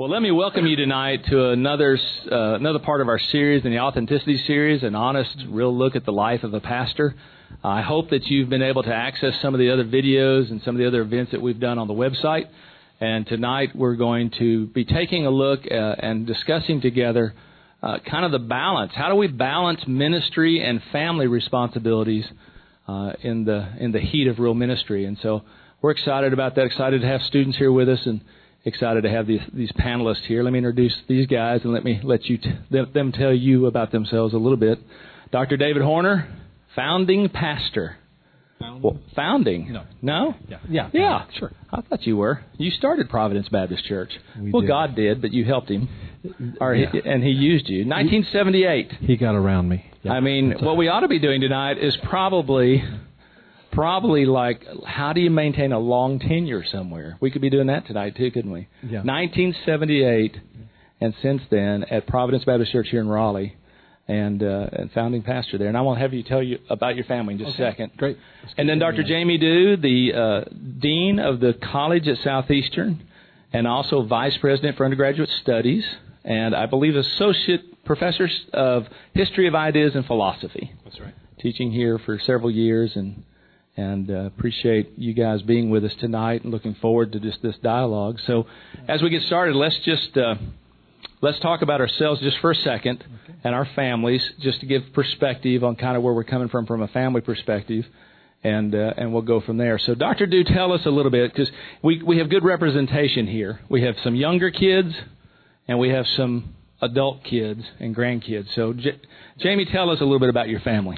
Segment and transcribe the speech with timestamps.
[0.00, 1.98] Well, let me welcome you tonight to another
[2.32, 6.06] uh, another part of our series in the Authenticity series, an honest, real look at
[6.06, 7.14] the life of a pastor.
[7.62, 10.74] I hope that you've been able to access some of the other videos and some
[10.74, 12.48] of the other events that we've done on the website.
[12.98, 17.34] And tonight we're going to be taking a look uh, and discussing together
[17.82, 18.92] uh, kind of the balance.
[18.94, 22.24] How do we balance ministry and family responsibilities
[22.88, 25.04] uh, in the in the heat of real ministry?
[25.04, 25.42] And so
[25.82, 26.64] we're excited about that.
[26.64, 28.22] Excited to have students here with us and
[28.64, 30.42] excited to have these these panelists here.
[30.42, 33.92] Let me introduce these guys and let me let you t- them tell you about
[33.92, 34.78] themselves a little bit.
[35.32, 35.56] Dr.
[35.56, 36.28] David Horner,
[36.74, 37.96] founding pastor.
[38.58, 38.82] Founding?
[38.82, 39.72] Well, founding.
[39.72, 39.84] No.
[40.02, 40.34] No?
[40.48, 40.58] Yeah.
[40.68, 40.90] Yeah.
[40.92, 41.24] Yeah.
[41.38, 41.50] Sure.
[41.72, 42.44] I thought you were.
[42.58, 44.10] You started Providence Baptist Church.
[44.38, 44.68] We well, did.
[44.68, 45.88] God did, but you helped him,
[46.60, 46.90] or Yeah.
[46.92, 47.86] he, and He used you.
[47.86, 48.92] 1978.
[49.00, 49.86] He got around me.
[50.02, 50.12] Yeah.
[50.12, 52.84] I mean, what we ought to be doing tonight is probably,
[53.72, 57.16] probably like, how do you maintain a long tenure somewhere?
[57.20, 58.68] We could be doing that tonight too, couldn't we?
[58.82, 59.02] Yeah.
[59.02, 60.36] 1978,
[61.00, 63.56] and since then at Providence Baptist Church here in Raleigh,
[64.08, 65.68] and uh, and founding pastor there.
[65.68, 67.92] And I want to have you tell you about your family in just a second.
[67.96, 68.18] Great.
[68.56, 69.04] And then Dr.
[69.04, 70.50] Jamie Dew, the uh,
[70.80, 73.06] dean of the college at Southeastern,
[73.52, 75.84] and also vice president for undergraduate studies,
[76.24, 81.14] and I believe associate professor of history of ideas and philosophy That's right.
[81.40, 83.24] teaching here for several years and
[83.80, 87.56] and uh, appreciate you guys being with us tonight and looking forward to just this
[87.62, 88.18] dialogue.
[88.26, 88.46] So
[88.86, 90.34] as we get started, let's just uh,
[91.22, 93.02] let's talk about ourselves just for a second
[93.42, 96.82] and our families, just to give perspective on kind of where we're coming from from
[96.82, 97.86] a family perspective.
[98.42, 99.78] And uh, and we'll go from there.
[99.78, 101.50] So, Doctor, do tell us a little bit because
[101.82, 103.60] we we have good representation here.
[103.68, 104.94] We have some younger kids,
[105.68, 108.54] and we have some adult kids and grandkids.
[108.54, 108.98] So, J-
[109.40, 110.96] Jamie, tell us a little bit about your family.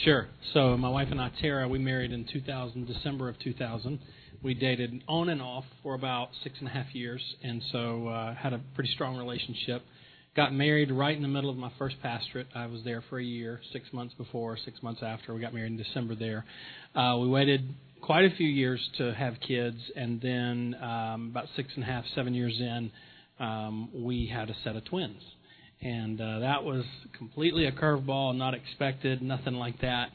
[0.00, 0.26] Sure.
[0.54, 3.98] So my wife and I, Tara, we married in 2000, December of 2000.
[4.42, 8.34] We dated on and off for about six and a half years, and so uh,
[8.34, 9.82] had a pretty strong relationship.
[10.34, 12.46] Got married right in the middle of my first pastorate.
[12.54, 15.34] I was there for a year, six months before, six months after.
[15.34, 16.46] We got married in December there.
[16.94, 21.68] Uh, we waited quite a few years to have kids, and then um, about six
[21.74, 22.90] and a half, seven years in,
[23.38, 25.22] um, we had a set of twins
[25.82, 26.84] and uh, that was
[27.18, 30.10] completely a curveball, not expected, nothing like that.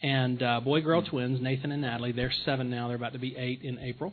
[0.00, 2.86] And uh, boy girl twins, Nathan and Natalie, they're seven now.
[2.86, 4.12] They're about to be eight in April.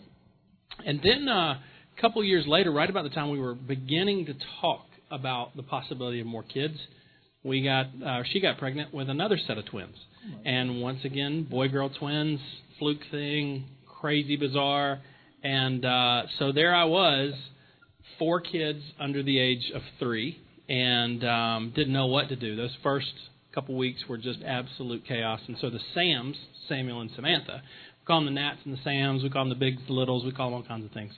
[0.84, 1.60] And then uh,
[1.98, 5.64] a couple years later, right about the time we were beginning to talk about the
[5.64, 6.76] possibility of more kids,
[7.44, 9.96] we got uh, she got pregnant with another set of twins.
[10.44, 12.40] And once again, boy girl twins,
[12.80, 13.66] fluke thing,
[14.02, 15.00] crazy bizarre.
[15.44, 17.34] And uh, so there I was,
[18.18, 22.56] four kids under the age of three and um, didn't know what to do.
[22.56, 23.12] Those first
[23.54, 25.40] couple weeks were just absolute chaos.
[25.48, 26.36] And so the Sams,
[26.68, 29.24] Samuel and Samantha, we call them the Nats and the Sams.
[29.24, 30.26] We call them the Bigs, the Littles.
[30.26, 31.14] We call them all kinds of things,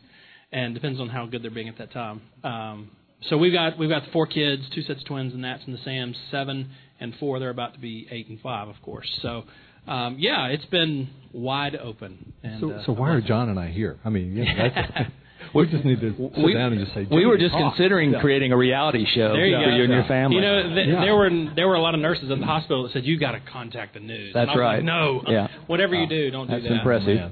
[0.51, 2.21] and depends on how good they're being at that time.
[2.43, 2.91] Um,
[3.29, 5.73] so we've got we've got the four kids, two sets of twins, the Nats and
[5.73, 6.69] the Sams, seven
[6.99, 7.39] and four.
[7.39, 9.09] They're about to be eight and five, of course.
[9.21, 9.43] So.
[9.87, 12.33] Um, yeah, it's been wide open.
[12.43, 13.97] And, So, uh, so why are John and I here?
[14.03, 15.09] I mean, yeah, that's,
[15.53, 17.07] we just need to sit We- down and just say.
[17.09, 18.19] We were just talk." considering Yeah.
[18.21, 19.75] creating a reality show There you for go.
[19.75, 20.35] you and your family.
[20.37, 21.01] You know, th- Yeah.
[21.01, 23.31] there were there were a lot of nurses at the hospital that said you got
[23.31, 24.33] to contact the news.
[24.33, 24.75] That's and I was right.
[24.77, 25.47] Like, no, Yeah.
[25.67, 26.75] whatever you do, don't That's do that.
[26.75, 27.17] impressive.
[27.17, 27.31] Man.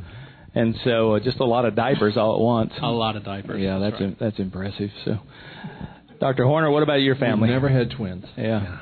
[0.58, 2.74] And so, uh, just a lot of diapers all at once.
[2.81, 3.62] A lot of diapers.
[3.62, 4.02] Yeah, that's right.
[4.03, 4.90] im- that's impressive.
[5.03, 5.20] So,
[6.20, 6.46] Dr.
[6.46, 7.47] Horner, what about your family?
[7.50, 8.26] We've never had twins.
[8.38, 8.78] Yeah.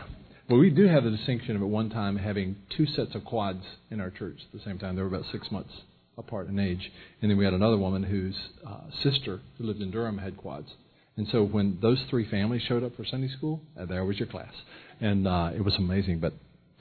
[0.49, 3.63] Well, we do have the distinction of at one time having two sets of quads
[3.89, 4.95] in our church at the same time.
[4.95, 5.73] They were about six months
[6.17, 6.91] apart in age.
[7.21, 8.35] And then we had another woman whose
[8.65, 10.69] uh, sister, who lived in Durham, had quads.
[11.15, 14.27] And so when those three families showed up for Sunday school, uh, there was your
[14.27, 14.53] class.
[14.99, 16.19] And uh, it was amazing.
[16.19, 16.33] But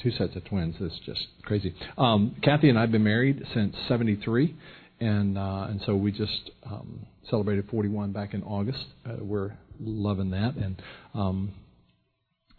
[0.03, 1.75] two sets of twins is just crazy.
[1.99, 4.55] Um, Kathy and I have been married since 73.
[5.01, 8.85] And, uh, and so we just um, celebrated 41 back in August.
[9.05, 10.55] Uh, we're loving that.
[10.55, 10.81] And
[11.15, 11.53] um,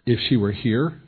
[0.06, 1.02] if she were here,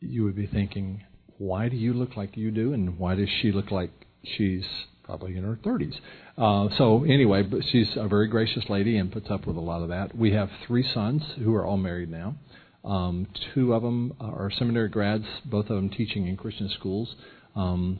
[0.00, 1.04] you would be thinking,
[1.38, 3.90] why do you look like you do, and why does she look like
[4.36, 4.64] she's
[5.10, 5.96] probably in her 30s?
[6.38, 9.82] Uh, so anyway, but she's a very gracious lady and puts up with a lot
[9.82, 10.16] of that.
[10.16, 12.36] We have three sons who are all married now.
[12.84, 17.14] Um, two of them are seminary grads, both of them teaching in Christian schools.
[17.56, 17.98] Um,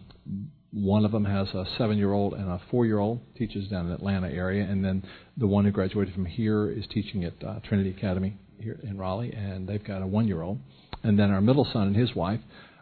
[0.73, 4.63] one of them has a seven-year-old and a four-year-old, teaches down in the Atlanta area,
[4.63, 5.03] and then
[5.37, 9.33] the one who graduated from here is teaching at uh, Trinity Academy here in Raleigh,
[9.33, 10.61] and they've got a one-year-old.
[11.03, 12.41] And then our middle son and his wife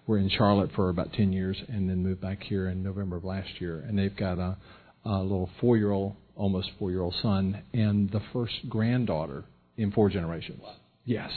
[0.08, 3.24] were in Charlotte for about 10 years, and then moved back here in November of
[3.24, 4.56] last year, and they've got a,
[5.04, 9.44] a little four-year-old, almost four-year-old son, and the first granddaughter
[9.76, 10.62] in four generations.
[11.04, 11.30] Yes.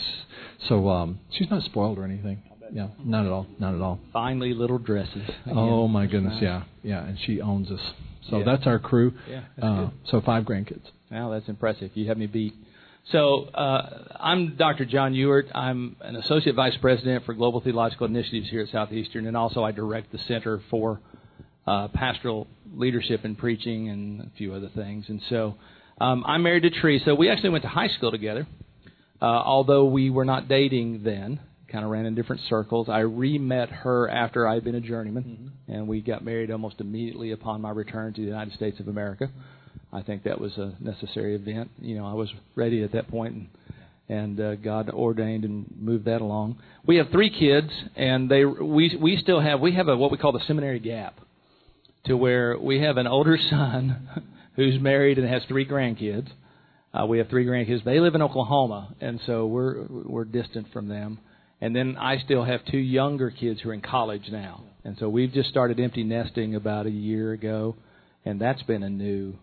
[0.67, 2.41] So um, she's not spoiled or anything.
[2.73, 3.45] Yeah, not at all.
[3.59, 3.99] Not at all.
[4.13, 5.29] Finely little dresses.
[5.47, 6.41] Oh my goodness, Nice.
[6.43, 7.81] yeah, yeah, and she owns us.
[8.29, 8.43] So Yeah.
[8.45, 9.13] that's our crew.
[9.29, 9.91] Yeah, that's Uh, good.
[10.05, 10.89] so five grandkids.
[11.11, 11.91] Wow, that's impressive.
[11.95, 12.53] You have me beat.
[13.09, 14.85] So uh, I'm Dr.
[14.85, 15.47] John Ewart.
[15.55, 19.71] I'm an associate vice president for global theological initiatives here at Southeastern, and also I
[19.71, 21.01] direct the Center for
[21.65, 25.05] uh, Pastoral Leadership and Preaching and a few other things.
[25.09, 25.55] And so
[25.99, 27.15] um, I'm married to Teresa.
[27.15, 28.45] We actually went to high school together,
[29.19, 31.39] uh, although we were not dating then.
[31.71, 32.89] Kind of ran in different circles.
[32.89, 35.71] I re-met her after I had been a journeyman, mm-hmm.
[35.71, 39.29] and we got married almost immediately upon my return to the United States of America.
[39.93, 41.71] I think that was a necessary event.
[41.81, 43.47] You know, I was ready at that point, and
[44.11, 46.57] and uh, God ordained and moved that along.
[46.85, 50.17] We have three kids, and they we we still have we have a what we
[50.17, 51.19] call the seminary gap,
[52.05, 54.25] to where we have an older son
[54.57, 56.27] who's married and has three grandkids.
[56.93, 57.85] Uh, we have three grandkids.
[57.85, 61.19] They live in Oklahoma, and so we're we're distant from them.
[61.61, 65.07] And then I still have two younger kids who are in college now, and so
[65.07, 67.77] we've just started empty nesting about a year ago,
[68.25, 69.35] and that's been a new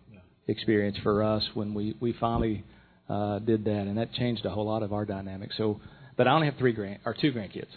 [0.49, 2.63] experience for us when we we finally
[3.09, 5.55] uh, did that, and that changed a whole lot of our dynamics.
[5.57, 5.79] So,
[6.17, 7.71] but I only have three grand or two grandkids,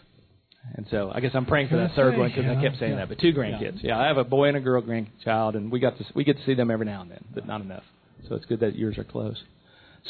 [0.75, 2.99] and so I guess I'm praying for that third one because I kept saying yeah.
[2.99, 3.09] that.
[3.09, 3.97] But two grandkids, yeah.
[3.97, 6.37] yeah, I have a boy and a girl grandchild, and we got to we get
[6.39, 7.85] to see them every now and then, but not enough.
[8.29, 9.37] So it's good that yours are close.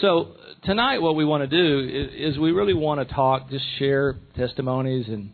[0.01, 0.33] So
[0.65, 4.17] tonight, what we want to do is, is we really want to talk, just share
[4.37, 5.31] testimonies and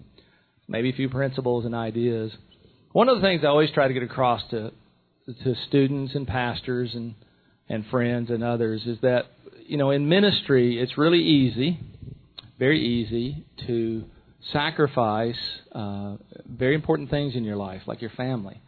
[0.67, 2.33] maybe a few principles and ideas.
[2.93, 4.73] One of the things I always try to get across to
[5.45, 7.15] to students and pastors and
[7.69, 9.27] and friends and others is that
[9.67, 11.79] you know in ministry it's really easy,
[12.59, 14.05] very easy to
[14.53, 15.39] sacrifice
[15.73, 16.17] uh,
[16.47, 18.61] very important things in your life, like your family.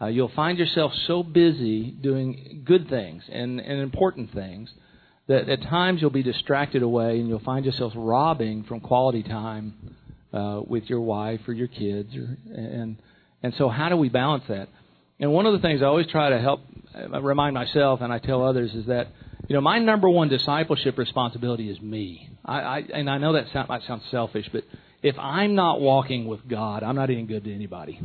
[0.00, 4.70] Uh, you'll find yourself so busy doing good things and, and important things
[5.26, 9.74] that at times you'll be distracted away and you'll find yourself robbing from quality time
[10.34, 12.14] uh, with your wife or your kids.
[12.14, 12.96] Or, and
[13.42, 14.68] and so how do we balance that?
[15.18, 16.60] And one of the things I always try to help
[16.94, 19.08] uh, remind myself and I tell others is that
[19.48, 22.30] you know my number one discipleship responsibility is me.
[22.44, 24.64] I, I and I know that sound, might sound selfish, but
[25.02, 28.00] if I'm not walking with God, I'm not any good to anybody.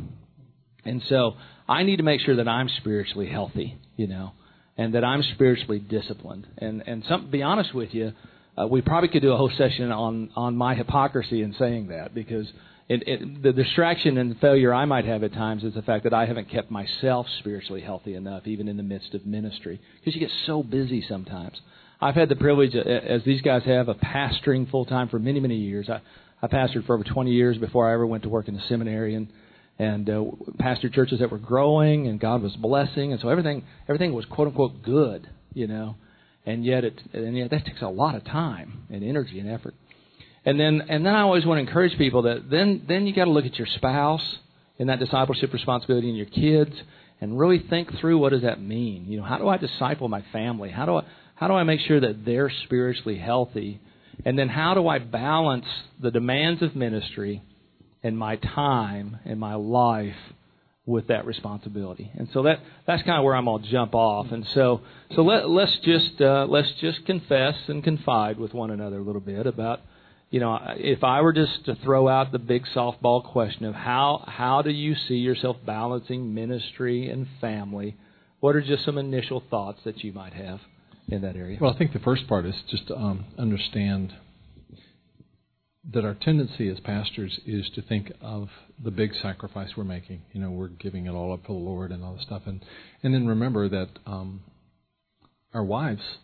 [0.85, 1.33] And so
[1.67, 4.31] I need to make sure that I'm spiritually healthy, you know,
[4.77, 6.47] and that I'm spiritually disciplined.
[6.57, 8.13] And and some, be honest with you,
[8.57, 12.13] uh, we probably could do a whole session on on my hypocrisy in saying that
[12.13, 12.47] because
[12.91, 16.13] it, it, the distraction and failure I might have at times is the fact that
[16.13, 20.19] I haven't kept myself spiritually healthy enough, even in the midst of ministry, because you
[20.19, 21.61] get so busy sometimes.
[22.01, 25.55] I've had the privilege, as these guys have, of pastoring full time for many, many
[25.55, 25.89] years.
[25.89, 26.01] I,
[26.41, 29.15] I pastored for over 20 years before I ever went to work in the seminary,
[29.15, 29.29] and
[29.79, 30.23] and uh,
[30.59, 34.49] pastored churches that were growing, and God was blessing, and so everything everything was quote
[34.49, 35.95] unquote good, you know,
[36.45, 39.75] and yet it and yet that takes a lot of time and energy and effort.
[40.45, 43.25] And then and then I always want to encourage people that then then you got
[43.25, 44.37] to look at your spouse
[44.77, 46.73] in that discipleship responsibility and your kids
[47.19, 49.05] and really think through what does that mean?
[49.07, 50.71] You know, how do I disciple my family?
[50.71, 51.03] How do I
[51.35, 53.79] how do I make sure that they're spiritually healthy?
[54.25, 55.65] And then how do I balance
[55.99, 57.41] the demands of ministry
[58.03, 60.15] and my time and my life
[60.85, 62.11] with that responsibility.
[62.15, 64.31] And so that that's kind of where I'm going to jump off.
[64.31, 64.81] And so
[65.15, 69.21] so let let's just uh, let's just confess and confide with one another a little
[69.21, 69.81] bit about
[70.31, 74.23] you know, if I were just to throw out the big softball question of how
[74.25, 77.97] how do you see yourself balancing ministry and family,
[78.39, 80.61] what are just some initial thoughts that you might have
[81.09, 81.57] in that area?
[81.59, 84.13] Well, I think the first part is just to um, understand
[85.93, 88.47] that our tendency as pastors is to think of
[88.81, 90.21] the big sacrifice we're making.
[90.31, 92.63] You know, we're giving it all up for the Lord and all this stuff, and
[93.03, 94.43] and then remember that um,
[95.53, 96.19] our wives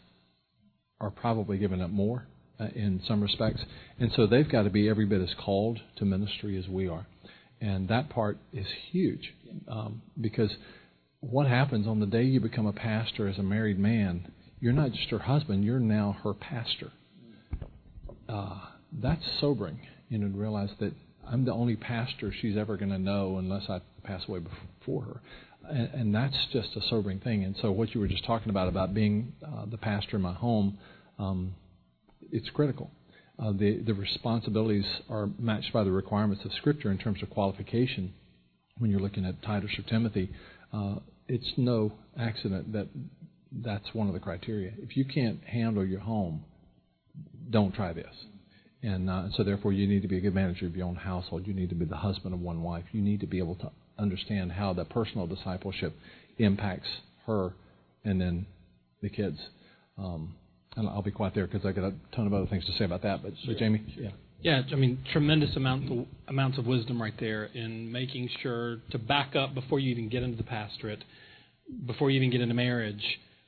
[1.02, 2.26] are probably giving up more
[2.60, 3.62] in some respects.
[4.00, 7.06] And so they've got to be every bit as called to ministry as we are.
[7.60, 9.34] And that part is huge
[9.68, 10.52] um, because
[11.20, 14.92] what happens on the day you become a pastor as a married man, you're not
[14.92, 16.92] just her husband, you're now her pastor.
[18.30, 18.60] Uh,
[18.92, 20.94] that's sobering, you know, to realize that
[21.28, 25.22] I'm the only pastor she's ever going to know unless I pass away before her.
[25.70, 27.44] And, and that's just a sobering thing.
[27.44, 30.34] And so, what you were just talking about, about being uh, the pastor in my
[30.34, 30.78] home,
[31.20, 31.56] um,
[32.32, 32.92] it's critical.
[33.40, 38.14] Uh, the the responsibilities are matched by the requirements of Scripture in terms of qualification.
[38.80, 40.30] When you're looking at Titus or Timothy,
[40.74, 40.96] uh,
[41.28, 42.88] it's no accident that
[43.52, 44.72] that's one of the criteria.
[44.78, 46.44] If you can't handle your home,
[47.50, 48.14] don't try this.
[48.84, 51.48] And uh, so, therefore, you need to be a good manager of your own household.
[51.48, 52.86] You need to be the husband of one wife.
[52.92, 55.94] You need to be able to understand how that personal discipleship
[56.38, 56.88] impacts
[57.26, 57.54] her
[58.04, 58.46] and then
[59.02, 59.40] the kids.
[59.98, 60.36] Um,
[60.78, 62.86] and I'll be quiet there because I got a ton of other things to say
[62.86, 63.22] about that.
[63.22, 63.54] But, sure.
[63.54, 64.12] but Jamie, yeah.
[64.40, 69.00] Yeah, I mean, tremendous amount of, amounts of wisdom right there in making sure to
[69.00, 71.04] back up before you even get into the pastorate,
[71.88, 73.04] before you even get into marriage,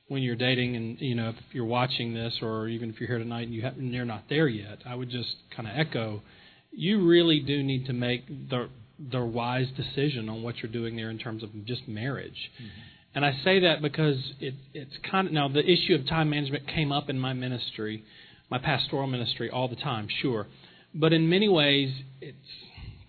[0.08, 3.20] when you're dating, and you know if you're watching this, or even if you're here
[3.20, 6.24] tonight and you have, and you're not there yet, I would just kind of echo,
[6.72, 8.70] you really do need to make the
[9.12, 12.52] the wise decision on what you're doing there in terms of just marriage.
[12.60, 12.82] Mm-hmm.
[13.16, 16.68] And I say that because it, it's kind of now the issue of time management
[16.68, 18.04] came up in my ministry,
[18.50, 20.48] my pastoral ministry all the time, sure.
[20.94, 22.38] But in many ways, it's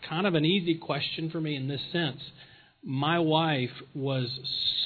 [0.08, 2.20] kind of an easy question for me in this sense.
[2.82, 4.28] My wife was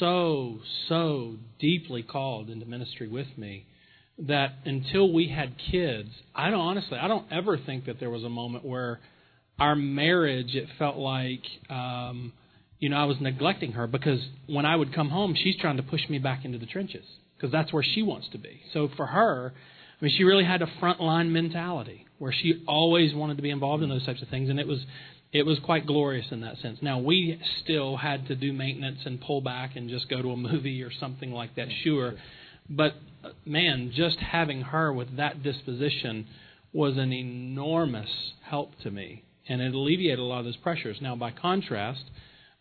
[0.01, 3.67] so, so deeply called into ministry with me
[4.19, 8.25] that until we had kids, I don't honestly, I don't ever think that there was
[8.25, 9.01] a moment where
[9.59, 12.33] our marriage, it felt like, um,
[12.85, 15.83] you know, I was neglecting her because when I would come home, she's trying to
[15.83, 18.61] push me back into the trenches because that's where she wants to be.
[18.75, 23.39] So for her, I mean, she really had a frontline mentality where she always wanted
[23.39, 24.81] to be involved in those types of things, and it was
[25.33, 26.81] it was quite glorious in that sense.
[26.83, 30.37] Now we still had to do maintenance and pull back and just go to a
[30.37, 31.89] movie or something like that, mm-hmm.
[31.89, 32.15] sure.
[32.69, 32.97] But
[33.47, 36.27] man, just having her with that disposition
[36.75, 38.11] was an enormous
[38.43, 40.99] help to me, and it alleviated a lot of those pressures.
[41.01, 42.05] Now, by contrast,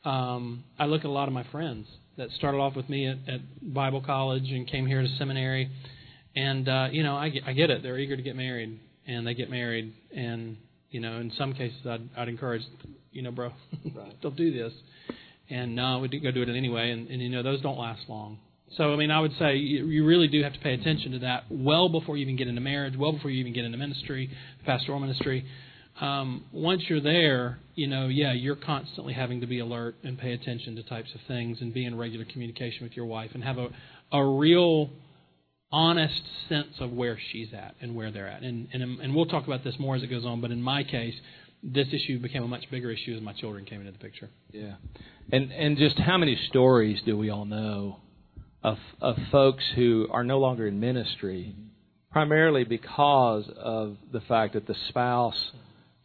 [0.05, 3.17] um, I look at a lot of my friends that started off with me at,
[3.27, 5.72] at Bible college and came here to seminary,
[6.36, 7.83] and uh, you know, I get, I get it.
[7.83, 10.57] They're eager to get married, and they get married, and
[10.93, 12.62] you know, in some cases, I'd, I'd encourage,
[13.12, 13.50] you know, bro,
[13.95, 14.22] right.
[14.22, 14.72] don't do this.
[15.50, 16.91] And no, we go do it anyway.
[16.91, 18.38] And, and you know, those don't last long.
[18.77, 21.19] So I mean, I would say you, you really do have to pay attention to
[21.19, 24.29] that well before you even get into marriage, well before you even get into ministry,
[24.65, 25.45] pastoral ministry.
[26.01, 30.33] Um, once you're there, you know, yeah, you're constantly having to be alert and pay
[30.33, 33.57] attention to types of things and be in regular communication with your wife and have
[33.57, 33.69] a
[34.13, 34.89] a real
[35.71, 38.43] honest sense of where she's at and where they're at.
[38.43, 40.83] And, and, and we'll talk about this more as it goes on, but in my
[40.83, 41.15] case,
[41.63, 44.29] this issue became a much bigger issue as my children came into the picture.
[44.51, 44.75] Yeah.
[45.31, 47.97] And, and just how many stories do we all know
[48.63, 51.55] of, of folks who are no longer in ministry,
[52.12, 55.51] primarily because of the fact that the spouse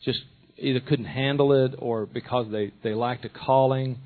[0.05, 0.21] just
[0.57, 3.99] either couldn't handle it or because they, they lacked a calling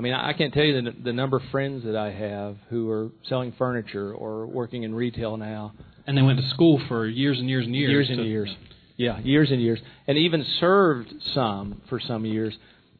[0.00, 2.88] I mean, I can't tell you the, the number of friends that I have who
[2.90, 5.74] are selling furniture or working in retail now.
[6.06, 7.90] And they went to school for years and years and years.
[7.90, 8.56] Years and years.
[8.96, 12.54] Yeah, years and years, and even served some for some years,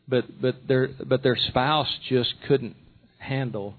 [0.08, 2.76] but but their but their spouse just couldn't
[3.18, 3.74] handle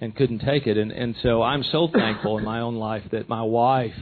[0.00, 3.28] and couldn't take it, and and so I'm so thankful in my own life that
[3.28, 3.96] my wife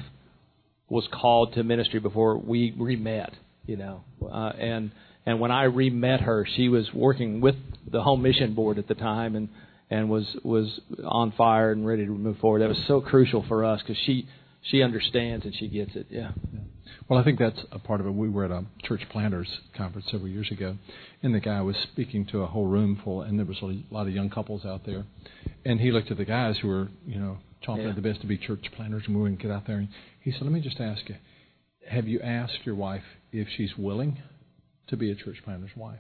[0.89, 3.33] was called to ministry before we re met,
[3.67, 4.91] you know, uh, and
[5.25, 7.57] and when I re met her, she was working with
[7.91, 9.49] the home mission board at the time and
[9.91, 12.63] and was was on fire and ready to move forward.
[12.63, 14.29] That was so crucial for us because she
[14.63, 16.07] she understands and she gets it.
[16.11, 16.33] Yeah.
[16.53, 16.61] yeah.
[17.09, 18.11] Well, I think that's a part of it.
[18.11, 20.77] We were at a church planters conference several years ago,
[21.23, 24.09] and the guy was speaking to a whole room full, and there was a lot
[24.09, 25.05] of young couples out there,
[25.65, 27.91] and he looked at the guys who were, you know, chomping yeah.
[27.91, 29.79] at the best to be church planters, and we were going to get out there.
[29.79, 29.89] And
[30.21, 31.15] he said, "Let me just ask you,
[31.89, 33.05] have you asked your wife
[33.41, 34.19] if she's willing
[34.89, 35.99] to be a church planter's wife.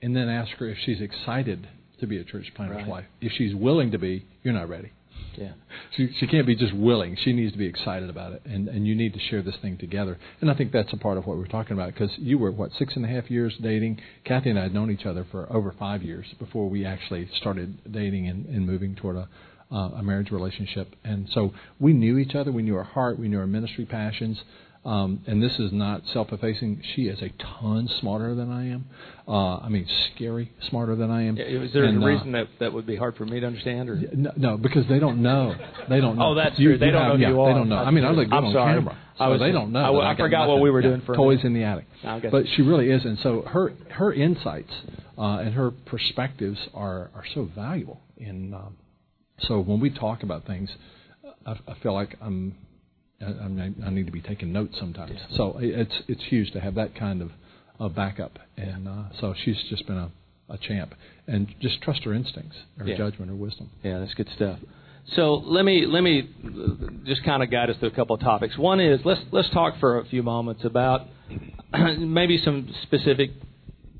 [0.00, 1.68] And then ask her if she's excited
[2.00, 2.88] to be a church planter's right.
[2.88, 3.04] wife.
[3.20, 4.92] If she's willing to be, you're not ready.
[5.36, 5.52] Yeah.
[5.94, 7.18] She, she can't be just willing.
[7.22, 9.76] She needs to be excited about it, and and you need to share this thing
[9.76, 10.18] together.
[10.40, 12.70] And I think that's a part of what we're talking about because you were what
[12.78, 14.00] six and a half years dating.
[14.24, 17.92] Kathy and I had known each other for over five years before we actually started
[17.92, 19.28] dating and, and moving toward a
[19.70, 20.94] uh, a marriage relationship.
[21.04, 22.50] And so we knew each other.
[22.52, 23.18] We knew our heart.
[23.18, 24.38] We knew our ministry passions.
[24.84, 26.82] Um, and this is not self-effacing.
[26.96, 28.86] She is a ton smarter than I am.
[29.28, 31.38] Uh, I mean, scary smarter than I am.
[31.38, 33.46] Is there and, a uh, reason uh, that that would be hard for me to
[33.46, 33.88] understand?
[33.88, 35.54] Or no, no because they don't know.
[35.88, 36.32] They don't know.
[36.32, 36.78] oh, that's you, true.
[36.78, 37.52] They don't have, know yeah, you are.
[37.52, 37.76] They don't know.
[37.76, 38.74] I mean, I look good I'm on sorry.
[38.74, 38.98] camera.
[39.18, 40.00] So I was, they don't know.
[40.00, 41.86] I, I, I forgot what we were doing for toys in the attic.
[42.02, 44.72] But she really is, and so her her insights
[45.16, 48.00] uh, and her perspectives are are so valuable.
[48.18, 48.76] And um,
[49.42, 50.70] so when we talk about things,
[51.46, 52.56] I, I feel like I'm
[53.22, 55.12] I, I need to be taking notes sometimes.
[55.14, 55.36] Yeah.
[55.36, 57.30] So it's it's huge to have that kind of,
[57.78, 60.10] of backup, and uh, so she's just been a,
[60.48, 60.94] a champ.
[61.26, 62.96] And just trust her instincts, her yeah.
[62.96, 63.70] judgment, her wisdom.
[63.84, 64.58] Yeah, that's good stuff.
[65.16, 66.28] So let me let me
[67.04, 68.56] just kind of guide us through a couple of topics.
[68.56, 71.06] One is let's let's talk for a few moments about
[71.98, 73.30] maybe some specific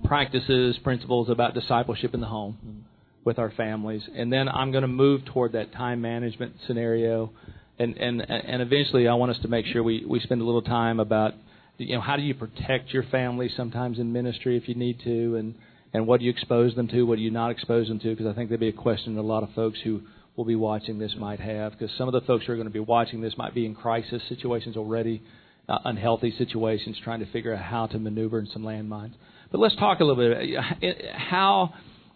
[0.04, 2.84] practices, principles about discipleship in the home
[3.24, 7.30] with our families, and then I'm going to move toward that time management scenario
[7.78, 10.62] and and and eventually I want us to make sure we we spend a little
[10.62, 11.34] time about
[11.78, 15.36] you know how do you protect your family sometimes in ministry if you need to?
[15.36, 15.54] And
[15.92, 17.02] and what do you expose them to?
[17.02, 18.10] What do you not expose them to?
[18.10, 20.02] Because I think there'd be a question that a lot of folks who
[20.36, 21.72] will be watching this might have.
[21.72, 23.74] Because some of the folks who are going to be watching this might be in
[23.74, 25.22] crisis situations already
[25.68, 29.12] uh, unhealthy situations trying to figure out how to maneuver in some landmines.
[29.50, 31.74] But let's talk a little bit about how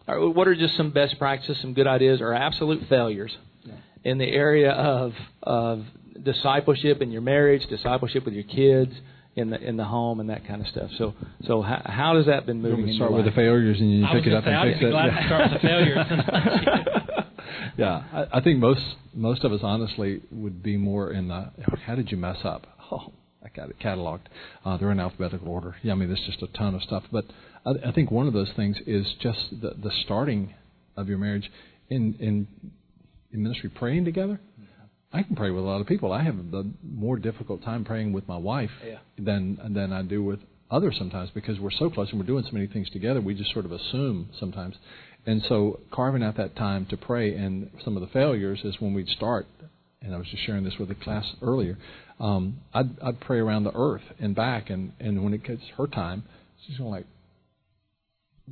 [0.08, 3.36] what are just some best practices some good ideas or absolute failures
[4.10, 5.76] in the area of of
[6.30, 8.92] discipleship in your marriage, discipleship with your kids,
[9.40, 10.90] in the in the home, and that kind of stuff.
[10.98, 11.14] So
[11.46, 12.86] so how, how has that been moving?
[12.86, 13.34] You in start your with life?
[13.34, 14.90] the failures and you I pick it up gonna say, and I'd fix it.
[14.90, 15.20] glad Yeah.
[15.20, 17.26] to start with the failures.
[17.78, 18.82] yeah, I, I think most
[19.14, 21.50] most of us honestly would be more in the
[21.86, 22.66] how did you mess up?
[22.88, 23.12] Oh,
[23.44, 24.26] I got it cataloged.
[24.64, 25.74] Uh, they're in alphabetical order.
[25.82, 27.02] Yeah, I mean there's just a ton of stuff.
[27.10, 27.24] But
[27.64, 30.54] I, I think one of those things is just the the starting
[30.96, 31.50] of your marriage
[31.90, 32.46] in in
[33.36, 34.40] in ministry praying together.
[35.12, 36.12] I can pray with a lot of people.
[36.12, 38.98] I have the more difficult time praying with my wife Yeah.
[39.18, 40.40] than than I do with
[40.70, 43.20] others sometimes because we're so close and we're doing so many things together.
[43.20, 44.74] We just sort of assume sometimes,
[45.24, 47.34] and so carving out that time to pray.
[47.34, 49.46] And some of the failures is when we'd start.
[50.02, 51.78] And I was just sharing this with the class earlier.
[52.20, 55.86] Um, I'd, I'd pray around the earth and back, and and when it gets her
[55.86, 56.24] time,
[56.66, 57.06] she's going like,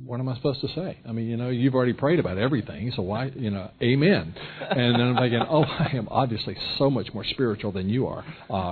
[0.03, 0.97] what am I supposed to say?
[1.07, 4.35] I mean, you know, you've already prayed about everything, so why, you know, amen.
[4.69, 8.25] And then I'm thinking, oh, I am obviously so much more spiritual than you are,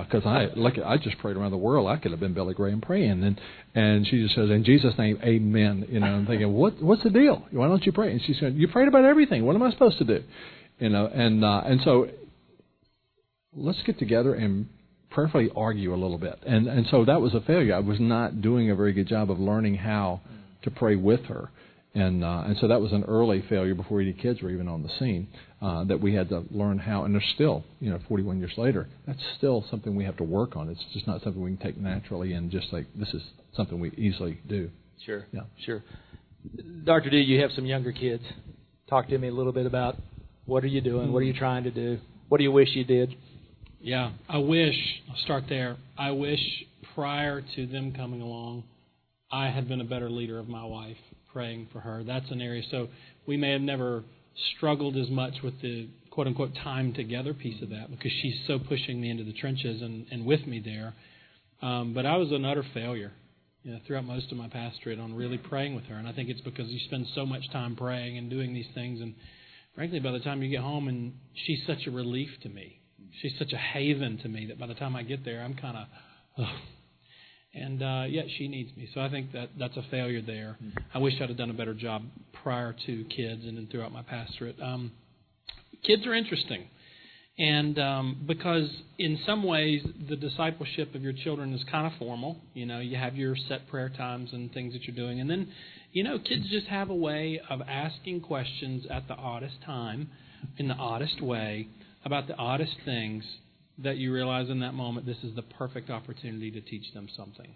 [0.04, 1.88] because I look, I just prayed around the world.
[1.88, 3.40] I could have been Billy Graham praying, and
[3.74, 5.86] and she just says, in Jesus' name, amen.
[5.88, 7.46] You know, I'm thinking, what what's the deal?
[7.52, 8.12] Why don't you pray?
[8.12, 9.46] And she's going, you prayed about everything.
[9.46, 10.22] What am I supposed to do?
[10.78, 12.08] You know, and uh, and so
[13.56, 14.68] let's get together and
[15.10, 16.38] prayerfully argue a little bit.
[16.46, 17.74] And and so that was a failure.
[17.74, 20.20] I was not doing a very good job of learning how
[20.64, 21.50] to pray with her.
[21.96, 24.82] And uh, and so that was an early failure before any kids were even on
[24.82, 25.28] the scene.
[25.62, 28.86] Uh, that we had to learn how, and there's still, you know, 41 years later,
[29.06, 30.68] that's still something we have to work on.
[30.68, 33.22] It's just not something we can take naturally and just like this is
[33.56, 34.68] something we easily do.
[35.06, 35.24] Sure.
[35.32, 35.42] Yeah.
[35.64, 35.82] Sure.
[36.84, 37.08] Dr.
[37.08, 38.22] D, you have some younger kids.
[38.90, 39.96] Talk to me a little bit about
[40.44, 41.12] what are you doing?
[41.12, 41.98] What are you trying to do?
[42.28, 43.14] What do you wish you did?
[43.80, 44.74] Yeah, I wish,
[45.08, 45.76] I'll start there.
[45.96, 46.40] I wish
[46.94, 48.64] prior to them coming along,
[49.34, 50.96] I had been a better leader of my wife,
[51.32, 52.04] praying for her.
[52.04, 52.62] That's an area.
[52.70, 52.88] So
[53.26, 54.04] we may have never
[54.56, 58.60] struggled as much with the quote unquote time together piece of that because she's so
[58.60, 60.94] pushing me into the trenches and, and with me there.
[61.62, 63.12] Um, but I was an utter failure
[63.64, 65.96] you know, throughout most of my pastorate on really praying with her.
[65.96, 69.00] And I think it's because you spend so much time praying and doing these things.
[69.00, 69.14] And
[69.74, 71.14] frankly, by the time you get home, and
[71.46, 72.80] she's such a relief to me
[73.20, 75.76] she's such a haven to me that by the time I get there, I'm kind
[76.38, 76.46] of,
[77.54, 78.88] and uh, yet she needs me.
[78.94, 80.58] So I think that that's a failure there.
[80.92, 82.02] I wish I'd have done a better job
[82.42, 84.60] prior to kids and then throughout my pastorate.
[84.60, 84.92] Um,
[85.84, 86.64] kids are interesting.
[87.36, 92.36] And um, because in some ways the discipleship of your children is kind of formal,
[92.54, 95.48] you know, you have your set prayer times and things that you're doing, and then,
[95.92, 100.10] you know, kids just have a way of asking questions at the oddest time,
[100.58, 101.66] in the oddest way,
[102.04, 103.24] about the oddest things
[103.78, 107.48] that you realize in that moment this is the perfect opportunity to teach them something.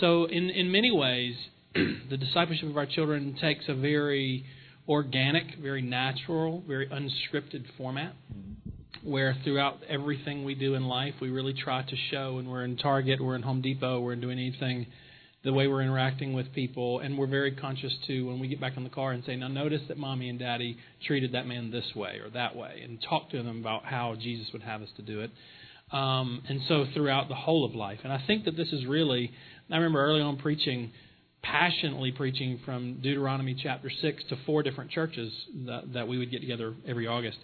[0.00, 1.34] So, in, in many ways,
[1.74, 4.44] the discipleship of our children takes a very
[4.88, 9.10] organic, very natural, very unscripted format mm-hmm.
[9.10, 12.76] where throughout everything we do in life, we really try to show, and we're in
[12.76, 14.86] Target, we're in Home Depot, we're doing anything,
[15.44, 18.76] the way we're interacting with people, and we're very conscious too when we get back
[18.76, 21.84] in the car and say, now notice that mommy and daddy treated that man this
[21.94, 25.02] way or that way, and talk to them about how Jesus would have us to
[25.02, 25.30] do it.
[25.92, 29.30] Um, and so throughout the whole of life, and I think that this is really,
[29.70, 30.90] I remember early on preaching,
[31.42, 35.32] passionately preaching from Deuteronomy chapter six to four different churches
[35.66, 37.38] that, that we would get together every August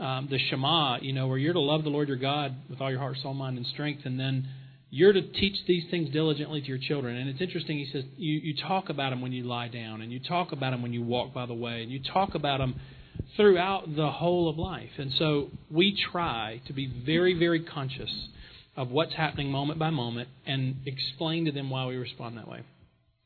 [0.00, 2.90] um, the Shema, you know, where you're to love the Lord your God with all
[2.90, 4.48] your heart, soul, mind, and strength, and then
[4.90, 7.16] you're to teach these things diligently to your children.
[7.16, 10.12] And it's interesting, he says, you, you talk about them when you lie down, and
[10.12, 12.74] you talk about them when you walk by the way, and you talk about them
[13.36, 14.90] throughout the whole of life.
[14.98, 18.10] And so we try to be very, very conscious
[18.76, 22.62] of what's happening moment by moment and explain to them why we respond that way.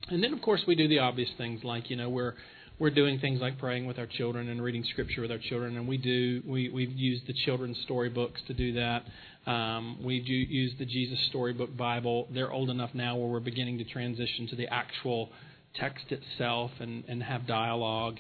[0.09, 2.35] And then, of course, we do the obvious things like, you know, we're
[2.79, 5.87] we're doing things like praying with our children and reading scripture with our children, and
[5.87, 9.05] we do we we've used the children's storybooks to do that.
[9.47, 12.29] Um, we do use the Jesus Storybook Bible.
[12.33, 15.31] They're old enough now where we're beginning to transition to the actual
[15.75, 18.17] text itself and and have dialogue.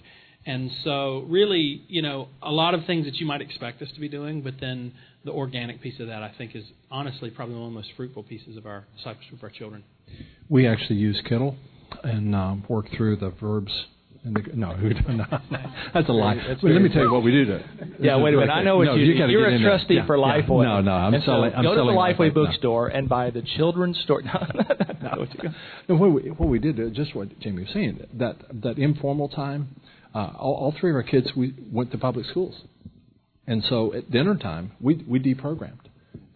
[0.47, 4.01] And so, really, you know, a lot of things that you might expect us to
[4.01, 4.93] be doing, but then
[5.25, 8.25] the organic piece of that, I think, is honestly probably one of the most fruitful
[8.25, 9.85] pieces of our discipleship of our children.
[10.51, 11.57] We actually use Kittel
[12.03, 13.73] and um, work through the verbs
[14.25, 15.25] and the, no, no,
[15.95, 16.37] that's a lie.
[16.37, 17.45] That's well, let me tell you what we do.
[17.45, 17.65] To,
[18.01, 18.51] Yeah, wait a minute.
[18.51, 19.31] I know what no, you, you do.
[19.31, 20.41] You're a trustee Yeah, for yeah.
[20.41, 20.65] Lifeway.
[20.65, 21.53] No, no, I'm And so selling.
[21.55, 22.45] I'm go to the selling Lifeway no.
[22.47, 24.25] bookstore and buy the children's story.
[25.05, 25.55] No, no, no.
[25.89, 29.29] No, what we, what we did, uh, just what Jamie was saying, that that informal
[29.29, 29.77] time,
[30.15, 32.55] uh, all, all three of our kids we went to public schools,
[33.47, 35.85] and so at dinner time we we deprogrammed,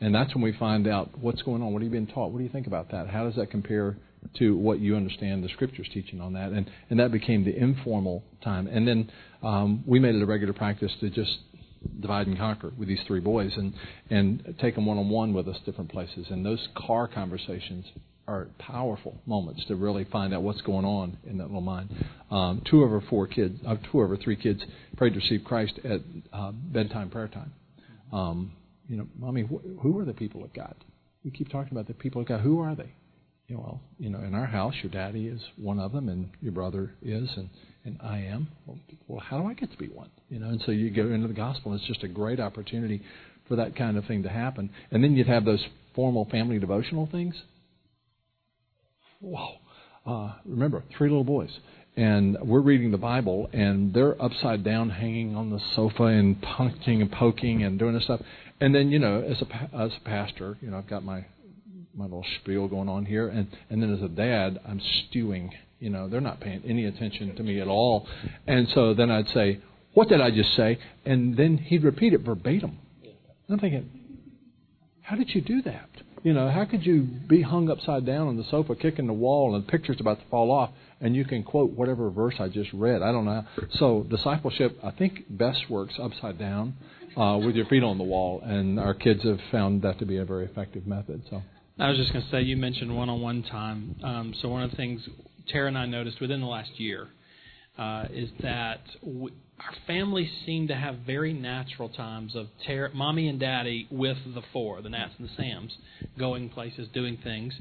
[0.01, 1.73] and that's when we find out what's going on.
[1.73, 2.31] What are you being taught?
[2.31, 3.09] What do you think about that?
[3.09, 3.97] How does that compare
[4.39, 6.51] to what you understand the scriptures teaching on that?
[6.51, 9.11] And and that became the informal time, and then
[9.43, 11.39] um, we made it a regular practice to just
[12.01, 13.73] divide and conquer with these three boys and
[14.11, 16.27] and take them one on one with us different places.
[16.31, 17.85] And those car conversations
[18.27, 21.89] are powerful moments to really find out what's going on in that little mind.
[22.31, 24.63] Um, two of our four kids, uh, two of our three kids,
[24.97, 26.01] prayed to receive Christ at
[26.33, 27.53] uh, bedtime prayer time.
[28.13, 28.53] Um,
[28.87, 30.75] you know, mommy, wh- who are the people of God?
[31.25, 32.41] We keep talking about the people of God.
[32.41, 32.93] Who are they?
[33.49, 36.31] You know, well, you know, in our house, your daddy is one of them, and
[36.41, 37.49] your brother is, and
[37.85, 38.49] and I am.
[39.07, 40.11] Well, how do I get to be one?
[40.29, 43.03] You know, and so you go into the gospel, and it's just a great opportunity
[43.49, 44.71] for that kind of thing to happen.
[44.91, 47.35] And then you'd have those formal family devotional things
[49.21, 49.57] Whoa.
[50.07, 51.51] Uh, remember, three little boys.
[51.97, 57.03] And we're reading the Bible, and they're upside down, hanging on the sofa, and punching
[57.03, 58.21] and poking and doing this stuff.
[58.61, 61.27] And then, you know, as a as a pastor, you know, I've got my
[61.95, 65.53] my little spiel going on here, and and then as a dad, I'm stewing.
[65.81, 68.09] You know, they're not paying any attention to me at all.
[68.47, 69.61] And so then I'd say,
[69.95, 72.79] "What did I just say?" And then he'd repeat it verbatim.
[73.03, 73.15] And
[73.51, 73.89] I'm thinking,
[75.03, 75.89] "How did you do that?"
[76.25, 79.55] You know, how could you be hung upside down on the sofa, kicking the wall,
[79.55, 80.71] and the picture's about to fall off,
[81.01, 83.03] and you can quote whatever verse I just read?
[83.03, 83.45] I don't know.
[83.75, 86.75] So discipleship, I think, best works upside down
[87.17, 90.17] uh, with your feet on the wall, and our kids have found that to be
[90.17, 91.23] a very effective method.
[91.31, 91.43] So.
[91.81, 93.95] I was just going to say, you mentioned one-on-one time.
[94.03, 95.01] Um, so one of the things
[95.49, 97.07] Tara and I noticed within the last year
[97.79, 103.39] uh, is that our families seem to have very natural times of ter- mommy and
[103.39, 105.73] daddy with the four, the Nats and the Sams,
[106.19, 107.55] going places, doing things.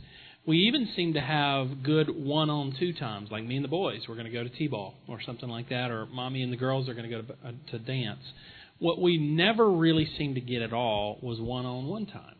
[0.47, 4.01] We even seem to have good one on two times, like me and the boys,
[4.09, 6.57] we're going to go to T ball or something like that, or mommy and the
[6.57, 8.23] girls are going to go to, uh, to dance.
[8.79, 12.36] What we never really seemed to get at all was one on one time.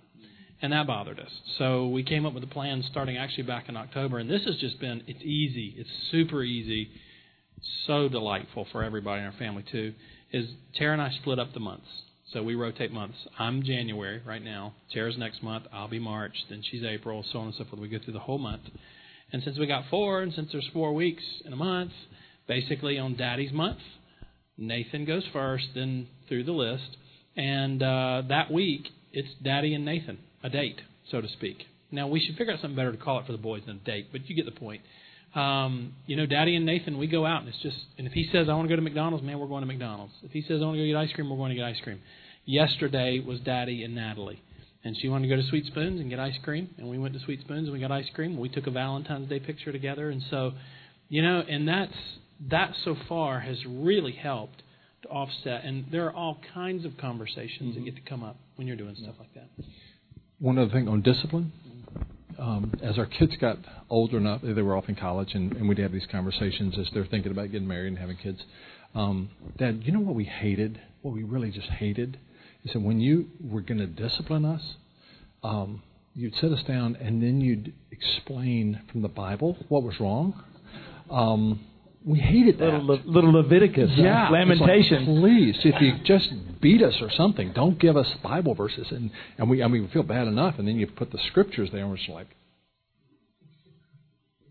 [0.62, 1.30] And that bothered us.
[1.60, 4.18] So we came up with a plan starting actually back in October.
[4.18, 5.76] And this has just been, it's easy.
[5.78, 6.90] It's super easy
[7.86, 9.94] so delightful for everybody in our family too,
[10.32, 11.88] is Tara and I split up the months.
[12.34, 13.18] So we rotate months.
[13.40, 14.74] I'm January right now.
[14.94, 15.66] Tara's next month.
[15.72, 16.34] I'll be March.
[16.50, 17.24] Then she's April.
[17.32, 17.82] So on and so forth.
[17.82, 18.64] We go through the whole month.
[19.32, 21.92] And since we got four, and since there's four weeks in a month,
[22.48, 23.80] basically on Daddy's month,
[24.58, 26.98] Nathan goes first, then through the list.
[27.38, 30.82] And uh, that week, it's Daddy and Nathan, a date,
[31.12, 31.58] so to speak.
[31.92, 33.86] Now we should figure out something better to call it for the boys than a
[33.86, 34.82] date, but you get the point
[35.36, 38.28] um, you know, Daddy and Nathan, we go out and it's just, and if he
[38.32, 40.14] says I want to go to McDonald's, man, we're going to McDonald's.
[40.24, 41.80] If he says I want to go get ice cream, we're going to get ice
[41.84, 42.00] cream.
[42.46, 44.42] Yesterday was Daddy and Natalie,
[44.84, 47.14] and she wanted to go to Sweet Spoons and get ice cream, and we went
[47.14, 48.38] to Sweet Spoons and we got ice cream.
[48.38, 50.54] We took a Valentine's Day picture together, and so,
[51.10, 51.94] you know, and that's
[52.50, 54.64] that so far has really helped
[55.04, 55.66] to offset.
[55.66, 57.86] And there are all kinds of conversations mm-hmm.
[57.86, 59.50] that get to come up when you're doing stuff like that.
[60.40, 61.52] One other thing on discipline
[62.38, 63.58] um, as our kids got
[63.90, 67.06] older enough, they were off in college, and, and we'd have these conversations as they're
[67.06, 68.40] thinking about getting married and having kids.
[68.94, 70.80] Um, Dad, you know what we hated?
[71.02, 72.20] What we really just hated
[72.64, 74.62] is that when you were going to discipline us,
[75.44, 75.82] um,
[76.14, 80.44] you'd sit us down and then you'd explain from the Bible what was wrong.
[81.10, 81.66] Um,
[82.08, 82.66] we hated that.
[82.66, 85.08] Little, Le- little Leviticus, yeah, Lamentations.
[85.10, 86.30] Like, Please, if you just
[86.62, 88.88] beat us or something, don't give us Bible verses.
[88.92, 91.70] And and we I mean we feel bad enough, and then you put the scriptures
[91.72, 92.28] there, and we're just like,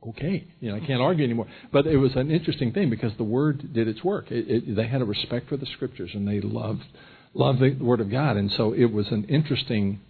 [0.07, 1.47] okay, you know I can't argue anymore.
[1.73, 4.31] But it was an interesting thing because the Word did its work.
[4.31, 6.85] It, it, they had a respect for the scriptures, and they loved
[7.33, 10.01] loved the Word of God, and so it was an interesting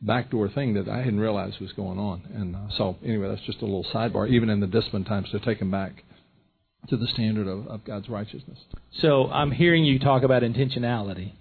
[0.00, 2.22] backdoor thing that I hadn't realized was going on.
[2.32, 4.28] And uh, so anyway, that's just a little sidebar.
[4.28, 6.04] Even in the discipline times, to take them back
[6.88, 8.58] to the standard of, of God's righteousness.
[9.00, 11.32] So I'm hearing you talk about intentionality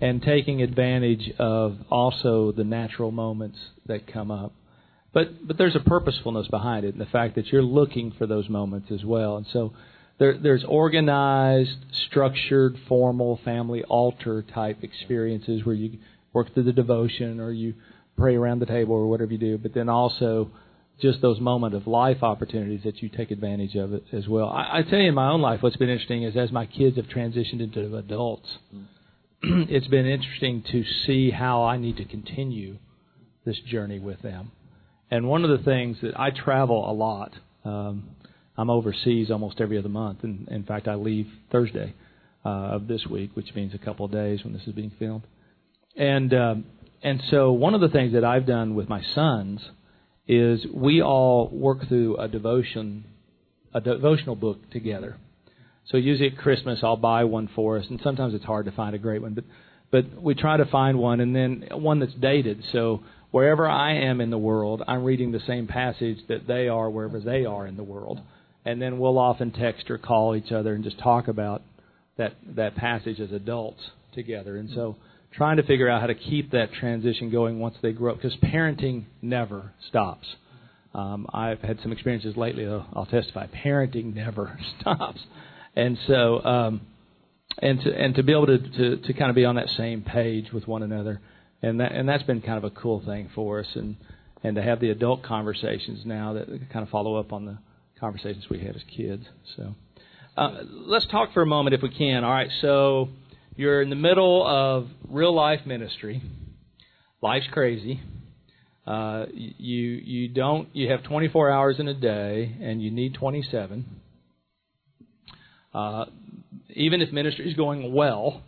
[0.00, 4.52] and taking advantage of also the natural moments that come up.
[5.12, 8.48] But but there's a purposefulness behind it, and the fact that you're looking for those
[8.48, 9.36] moments as well.
[9.36, 9.72] And so
[10.18, 15.98] there, there's organized, structured, formal family altar type experiences where you
[16.32, 17.74] work through the devotion or you
[18.16, 19.58] pray around the table or whatever you do.
[19.58, 20.50] But then also
[21.00, 24.48] just those moment of life opportunities that you take advantage of it as well.
[24.48, 26.96] I, I tell you, in my own life, what's been interesting is as my kids
[26.96, 28.48] have transitioned into adults,
[29.42, 32.78] it's been interesting to see how I need to continue
[33.44, 34.52] this journey with them.
[35.10, 37.32] And one of the things that I travel a lot.
[37.64, 38.10] Um,
[38.56, 41.94] I'm overseas almost every other month, and in fact, I leave Thursday
[42.44, 45.22] uh, of this week, which means a couple of days when this is being filmed.
[45.96, 46.64] And um,
[47.02, 49.60] and so one of the things that I've done with my sons
[50.30, 53.04] is we all work through a devotion,
[53.74, 55.16] a devotional book together.
[55.88, 58.94] So usually at Christmas I'll buy one for us, and sometimes it's hard to find
[58.94, 59.44] a great one, but
[59.90, 62.62] but we try to find one, and then one that's dated.
[62.70, 66.88] So wherever I am in the world, I'm reading the same passage that they are
[66.88, 68.20] wherever they are in the world,
[68.64, 71.62] and then we'll often text or call each other and just talk about
[72.18, 73.82] that that passage as adults
[74.14, 74.56] together.
[74.56, 74.94] And so
[75.32, 78.36] trying to figure out how to keep that transition going once they grow up because
[78.38, 80.26] parenting never stops.
[80.92, 82.64] Um, I've had some experiences lately.
[82.64, 83.46] Though I'll testify.
[83.46, 85.20] Parenting never stops,
[85.76, 86.80] and so um,
[87.58, 90.02] and to and to be able to, to to kind of be on that same
[90.02, 91.20] page with one another,
[91.62, 93.96] and that and that's been kind of a cool thing for us, and
[94.42, 97.58] and to have the adult conversations now that kind of follow up on the
[98.00, 99.24] conversations we had as kids.
[99.56, 99.74] So
[100.36, 102.24] uh, let's talk for a moment if we can.
[102.24, 103.10] All right, so
[103.60, 106.22] you're in the middle of real life ministry.
[107.20, 108.00] Life's crazy.
[108.86, 113.84] Uh, you you don't you have 24 hours in a day and you need 27.
[115.74, 116.06] Uh,
[116.70, 118.42] even if ministry is going well,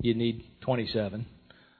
[0.00, 1.24] you need 27.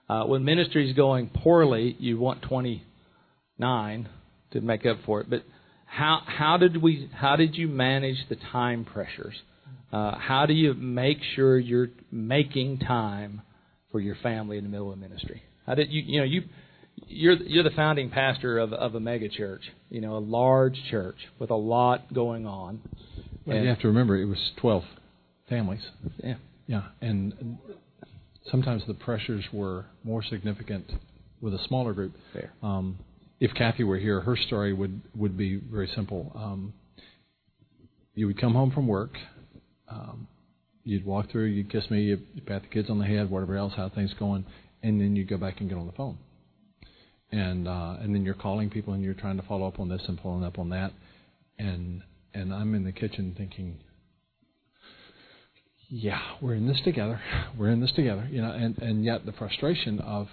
[0.08, 4.08] Uh, when ministry is going poorly, you want 29
[4.52, 5.28] to make up for it.
[5.28, 5.42] But
[5.84, 9.34] how how did we how did you manage the time pressures?
[9.92, 13.42] Uh, how do you make sure you're making time
[13.90, 15.42] for your family in the middle of ministry?
[15.66, 16.42] How did you you know you
[17.06, 21.16] you're you're the founding pastor of of a mega church, you know, a large church
[21.38, 22.80] with a lot going on.
[23.46, 24.84] Well, and, you have to remember it was 12
[25.48, 25.82] families.
[26.22, 26.34] Yeah.
[26.66, 27.58] Yeah, and
[28.50, 30.90] sometimes the pressures were more significant
[31.40, 32.14] with a smaller group.
[32.32, 32.52] Fair.
[32.62, 32.98] Um,
[33.40, 36.32] if Kathy were here, her story would would be very simple.
[36.34, 36.72] Um,
[38.14, 39.16] you would come home from work.
[39.92, 40.28] Um,
[40.84, 43.72] you'd walk through, you'd kiss me, you'd pat the kids on the head, whatever else,
[43.76, 44.44] how things going,
[44.82, 46.18] and then you go back and get on the phone.
[47.30, 50.02] And uh, and then you're calling people and you're trying to follow up on this
[50.06, 50.92] and following up on that,
[51.58, 52.02] and
[52.34, 53.78] and I'm in the kitchen thinking,
[55.88, 57.20] yeah, we're in this together,
[57.58, 60.28] we're in this together, you know, and and yet the frustration of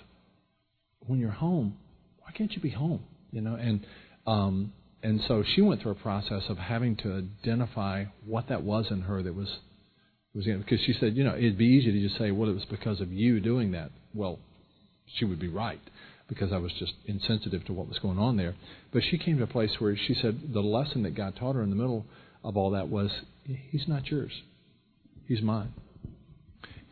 [1.08, 1.78] when you're home,
[2.20, 3.86] why can't you be home, you know, and
[4.28, 8.88] um, and so she went through a process of having to identify what that was
[8.92, 9.50] in her that was
[10.34, 12.54] was know, because she said, you know, it'd be easy to just say, well, it
[12.54, 13.92] was because of you doing that.
[14.14, 14.40] Well,
[15.18, 15.82] she would be right
[16.28, 18.56] because I was just insensitive to what was going on there.
[18.94, 21.64] But she came to a place where she said the lesson that God taught her
[21.64, 22.06] in the middle
[22.44, 23.10] of all that was
[23.46, 24.32] He's not yours,
[25.28, 25.74] He's mine.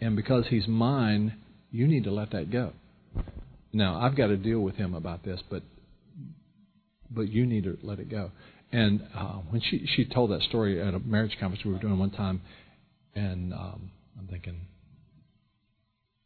[0.02, 1.36] And because He's mine,
[1.72, 2.74] you need to let that go.
[3.72, 5.62] Now, I've got to deal with Him about this, but
[7.10, 8.32] but you need to let it go.
[8.72, 11.98] And uh, when she she told that story at a marriage conference we were doing
[11.98, 12.42] one time,
[13.16, 14.62] and um, I'm thinking,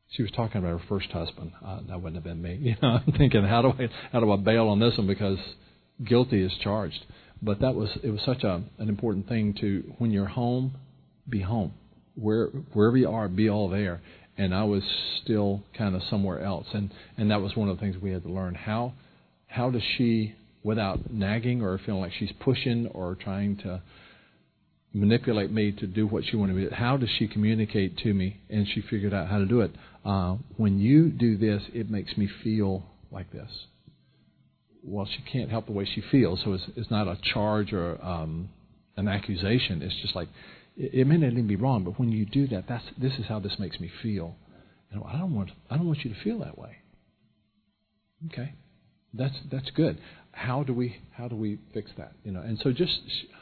[0.09, 1.51] she was talking about her first husband.
[1.63, 2.55] Uh, that wouldn't have been me.
[2.61, 5.37] You know, I'm thinking, how do I how do I bail on this one because
[6.05, 7.05] guilty is charged.
[7.41, 10.75] But that was it was such a an important thing to when you're home,
[11.27, 11.73] be home.
[12.15, 14.01] Where wherever you are, be all there.
[14.37, 14.83] And I was
[15.23, 18.23] still kind of somewhere else, and and that was one of the things we had
[18.23, 18.93] to learn how
[19.47, 23.81] how does she without nagging or feeling like she's pushing or trying to
[24.93, 26.75] manipulate me to do what she wanted me to.
[26.75, 28.41] How does she communicate to me?
[28.49, 29.71] And she figured out how to do it.
[30.03, 33.49] Uh, when you do this, it makes me feel like this.
[34.83, 38.03] Well, she can't help the way she feels, so it's, it's not a charge or
[38.03, 38.49] um,
[38.97, 39.81] an accusation.
[39.81, 40.27] It's just like
[40.75, 43.25] it, it may not even be wrong, but when you do that, that's this is
[43.27, 44.35] how this makes me feel.
[44.91, 46.77] And I don't want I don't want you to feel that way.
[48.31, 48.53] Okay,
[49.13, 49.97] that's that's good.
[50.31, 52.41] How do we how do we fix that you know?
[52.41, 52.99] And so just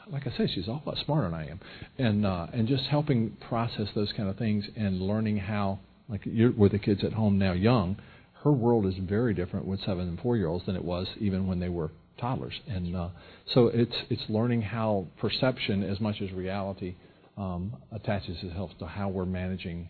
[0.08, 1.60] like I said she's a lot smarter than I am.
[1.98, 5.78] And uh, and just helping process those kind of things and learning how
[6.08, 7.96] like you're with the kids at home now young
[8.42, 11.46] her world is very different with seven and four year olds than it was even
[11.46, 12.54] when they were toddlers.
[12.66, 13.08] And uh,
[13.54, 16.94] so it's it's learning how perception as much as reality
[17.36, 19.88] um, attaches itself to how we're managing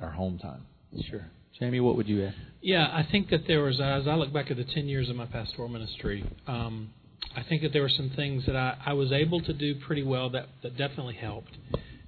[0.00, 0.66] our home time.
[1.10, 1.26] Sure
[1.62, 2.34] Jamie, what would you add?
[2.60, 5.14] Yeah, I think that there was, as I look back at the 10 years of
[5.14, 6.90] my pastoral ministry, um,
[7.36, 10.02] I think that there were some things that I, I was able to do pretty
[10.02, 11.52] well that, that definitely helped.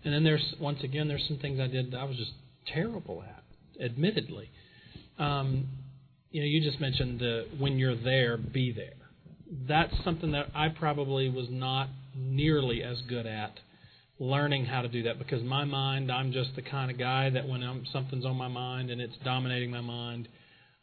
[0.03, 2.33] And then there's, once again, there's some things I did that I was just
[2.67, 3.45] terrible at,
[3.81, 4.51] admittedly.
[5.21, 5.69] Um,
[6.33, 9.07] you know, you just mentioned the when you're there, be there.
[9.69, 13.61] That's something that I probably was not nearly as good at
[14.19, 17.49] learning how to do that because my mind, I'm just the kind of guy that
[17.49, 20.29] when I'm, something's on my mind and it's dominating my mind,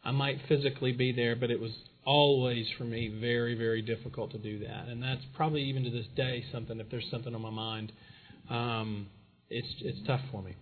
[0.04, 1.72] I might physically be there, but it was
[2.06, 4.88] always for me very, very difficult to do that.
[4.88, 6.80] And that's probably even to this day something.
[6.80, 7.92] If there's something on my mind,
[8.50, 9.08] um,
[9.50, 10.56] it's it's tough for me.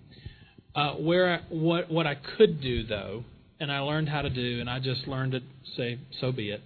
[0.75, 3.23] Uh, where I, what what I could do though,
[3.59, 5.39] and I learned how to do, and I just learned to
[5.77, 6.61] say so be it.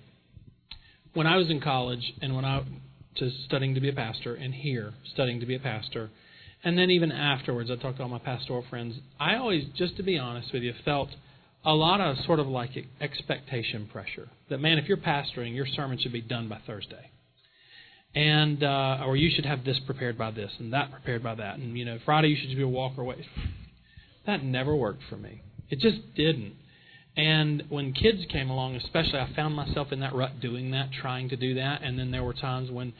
[1.13, 2.63] When I was in college, and when I
[3.17, 6.09] to studying to be a pastor and here studying to be a pastor.
[6.63, 8.95] And then even afterwards, I talked to all my pastoral friends.
[9.19, 11.09] I always, just to be honest with you, felt
[11.65, 12.71] a lot of sort of like
[13.01, 14.29] expectation pressure.
[14.49, 17.09] That man, if you're pastoring, your sermon should be done by Thursday,
[18.15, 21.57] and uh, or you should have this prepared by this and that prepared by that,
[21.57, 23.25] and you know Friday you should be a walk away.
[24.25, 25.41] That never worked for me.
[25.69, 26.53] It just didn't.
[27.15, 31.29] And when kids came along, especially, I found myself in that rut doing that, trying
[31.29, 31.83] to do that.
[31.83, 32.93] And then there were times when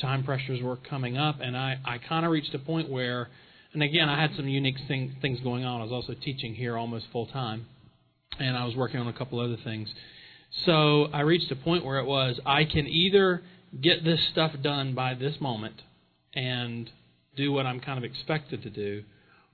[0.00, 3.28] time pressures were coming up, and I, I kind of reached a point where,
[3.72, 5.80] and again, I had some unique thing, things going on.
[5.80, 7.66] I was also teaching here almost full time,
[8.38, 9.88] and I was working on a couple other things.
[10.66, 13.42] So I reached a point where it was I can either
[13.80, 15.80] get this stuff done by this moment
[16.34, 16.90] and
[17.36, 19.04] do what I'm kind of expected to do,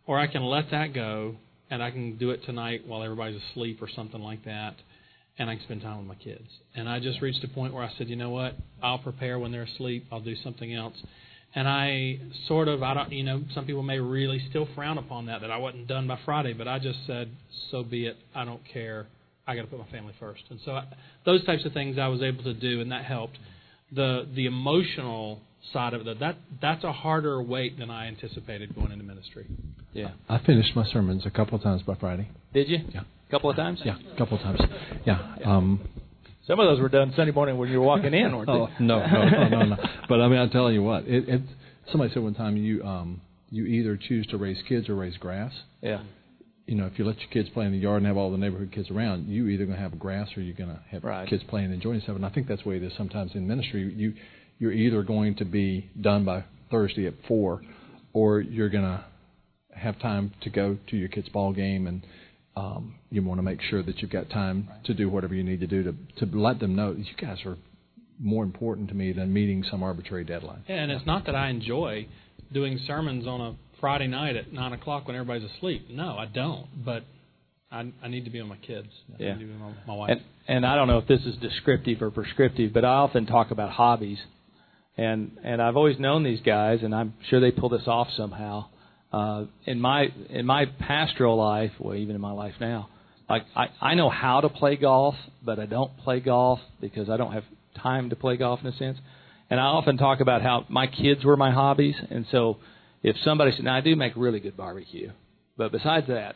[0.07, 1.37] or I can let that go
[1.71, 4.75] and I can do it tonight while everybody's asleep or something like that,
[5.39, 6.49] and I can spend time with my kids.
[6.75, 9.53] And I just reached a point where I said, you know what, I'll prepare when
[9.53, 10.07] they're asleep.
[10.11, 10.95] I'll do something else.
[11.55, 15.27] And I sort of, I don't, you know, some people may really still frown upon
[15.27, 17.31] that, that I wasn't done by Friday, but I just said,
[17.71, 18.17] so be it.
[18.35, 19.07] I don't care.
[19.47, 20.43] I got to put my family first.
[20.51, 20.85] And so I,
[21.25, 23.39] those types of things I was able to do, and that helped.
[23.93, 25.41] The the emotional
[25.73, 29.47] side of it, that that's a harder weight than I anticipated going into ministry.
[29.93, 30.11] Yeah.
[30.29, 32.29] I finished my sermons a couple of times by Friday.
[32.55, 32.79] Did you?
[32.95, 33.01] Yeah.
[33.01, 33.81] A couple of times?
[33.85, 34.61] Yeah, a couple of times.
[35.07, 35.35] Yeah.
[35.45, 35.81] Um,
[36.47, 38.85] Some of those were done Sunday morning when you were walking in, weren't oh, they?
[38.85, 39.77] no, no, no, no, no.
[40.09, 41.05] But I mean, I'm telling you what.
[41.05, 41.43] It, it,
[41.91, 45.53] somebody said one time, you um, you either choose to raise kids or raise grass.
[45.83, 46.03] Yeah.
[46.67, 48.37] You know, if you let your kids play in the yard and have all the
[48.37, 51.27] neighborhood kids around, you either going to have grass or you're going to have Right.
[51.27, 52.15] kids playing and enjoying stuff.
[52.17, 53.91] And I think that's the way it is sometimes in ministry.
[53.95, 54.13] You
[54.59, 57.63] you're either going to be done by Thursday at four,
[58.13, 59.05] or you're going to
[59.75, 62.03] have time to go to your kid's ball game and
[62.57, 65.61] um, you want to make sure that you've got time to do whatever you need
[65.61, 65.95] to do to
[66.27, 67.57] to let them know that you guys are
[68.19, 70.65] more important to me than meeting some arbitrary deadline.
[70.69, 72.09] Yeah, and it's not that I enjoy
[72.53, 75.87] doing sermons on a Friday night at nine o'clock when everybody's asleep.
[75.89, 76.67] No, I don't.
[76.85, 77.05] But
[77.71, 78.89] I, I need to be with my kids.
[79.19, 79.35] I Yeah.
[79.35, 80.11] need to be with my, my wife.
[80.11, 83.53] And and I don't know if this is descriptive or prescriptive, but I often talk
[83.53, 84.19] about hobbies,
[84.99, 88.67] and and I've always known these guys, and I'm sure they pull this off somehow.
[89.13, 92.91] Uh, in my in my pastoral life, well, even in my life now,
[93.31, 97.17] like I I know how to play golf, but I don't play golf because I
[97.17, 97.45] don't have
[97.81, 98.99] time to play golf in a sense.
[99.49, 102.59] And I often talk about how my kids were my hobbies, and so
[103.03, 105.11] if somebody said, now I do make really good barbecue,
[105.57, 106.35] but besides that,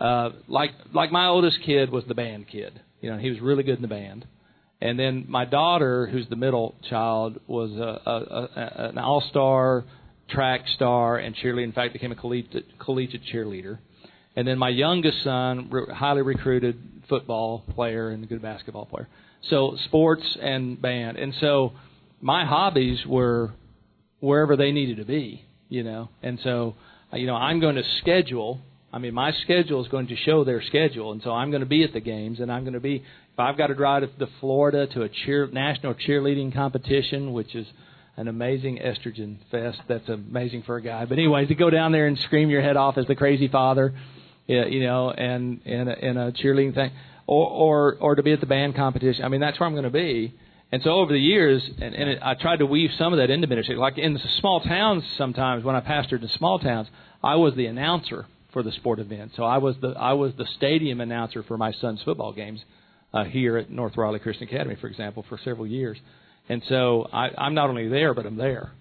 [0.00, 2.80] uh, like like my oldest kid was the band kid.
[3.02, 4.26] You know, he was really good in the band.
[4.80, 9.84] And then my daughter, who's the middle child, was a, a, a, an all-star
[10.28, 11.64] track star and cheerleader.
[11.64, 13.78] In fact, became a collegiate, collegiate cheerleader.
[14.36, 19.08] And then my youngest son, re- highly recruited football player and a good basketball player.
[19.48, 21.18] So sports and band.
[21.18, 21.72] And so
[22.20, 23.52] my hobbies were
[24.20, 26.08] wherever they needed to be, you know.
[26.22, 26.76] And so,
[27.12, 28.60] uh, you know, I'm going to schedule.
[28.92, 31.66] I mean, my schedule is going to show their schedule, and so I'm going to
[31.66, 33.02] be at the games, and I'm going to be.
[33.32, 37.66] If I've got to drive to Florida to a cheer national cheerleading competition, which is
[38.16, 39.80] an amazing estrogen fest.
[39.88, 41.06] That's amazing for a guy.
[41.06, 43.94] But anyways, to go down there and scream your head off as the crazy father,
[44.46, 46.90] you know, and in a, in a cheerleading thing,
[47.26, 49.24] or or or to be at the band competition.
[49.24, 50.34] I mean, that's where I'm going to be.
[50.72, 53.30] And so over the years, and, and it, I tried to weave some of that
[53.30, 53.74] into ministry.
[53.74, 56.88] Like in small towns, sometimes when I pastored in small towns,
[57.24, 59.32] I was the announcer for the sport event.
[59.34, 62.60] So I was the I was the stadium announcer for my son's football games
[63.12, 65.98] uh, here at North Raleigh Christian Academy, for example, for several years.
[66.48, 68.72] And so I, I'm not only there, but I'm there,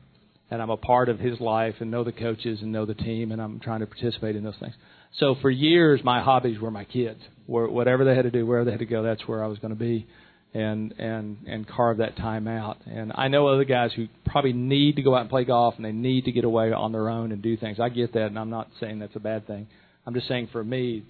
[0.49, 3.31] and I'm a part of his life and know the coaches and know the team,
[3.31, 4.73] and I'm trying to participate in those things.
[5.19, 7.19] So for years, my hobbies were my kids.
[7.45, 9.57] Where whatever they had to do, wherever they had to go, that's where I was
[9.57, 10.07] going to be
[10.53, 12.77] and and and carve that time out.
[12.85, 15.85] And I know other guys who probably need to go out and play golf and
[15.85, 17.79] they need to get away on their own and do things.
[17.79, 19.67] I get that, and I'm not saying that's a bad thing.
[20.05, 21.03] I'm just saying for me,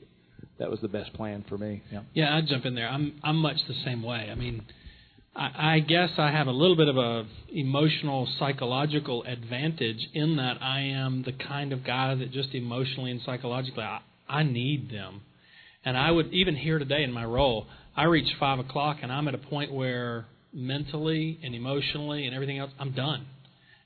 [0.59, 1.81] that was the best plan for me.
[1.91, 2.01] Yeah.
[2.13, 2.87] Yeah, I'd jump in there.
[2.87, 4.29] I'm I'm much the same way.
[4.31, 4.63] I mean,
[5.35, 10.61] I, I guess I have a little bit of a emotional psychological advantage in that
[10.61, 15.21] I am the kind of guy that just emotionally and psychologically I, I need them.
[15.85, 19.27] And I would even here today in my role, I reach five o'clock and I'm
[19.27, 23.25] at a point where mentally and emotionally and everything else, I'm done.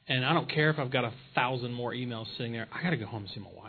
[0.08, 2.68] And I don't care if I've got a thousand more emails sitting there.
[2.74, 3.63] I got to go home and see my wife.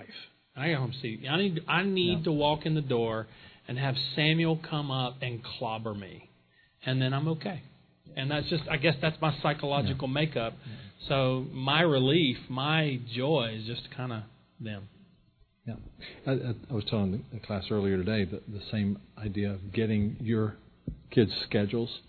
[0.56, 1.20] I got home see.
[1.28, 1.60] I need.
[1.66, 2.24] I need Yeah.
[2.24, 3.26] to walk in the door
[3.66, 6.28] and have Samuel come up and clobber me,
[6.84, 7.60] and then I'm okay.
[8.16, 8.62] And that's just.
[8.68, 10.54] I guess that's my psychological makeup.
[11.08, 14.22] So my relief, my joy is just kind of
[14.60, 14.88] them.
[15.66, 15.74] Yeah,
[16.26, 16.32] I,
[16.70, 20.56] I, was telling the, the class earlier today that the same idea of getting your
[21.10, 22.00] kids' schedules,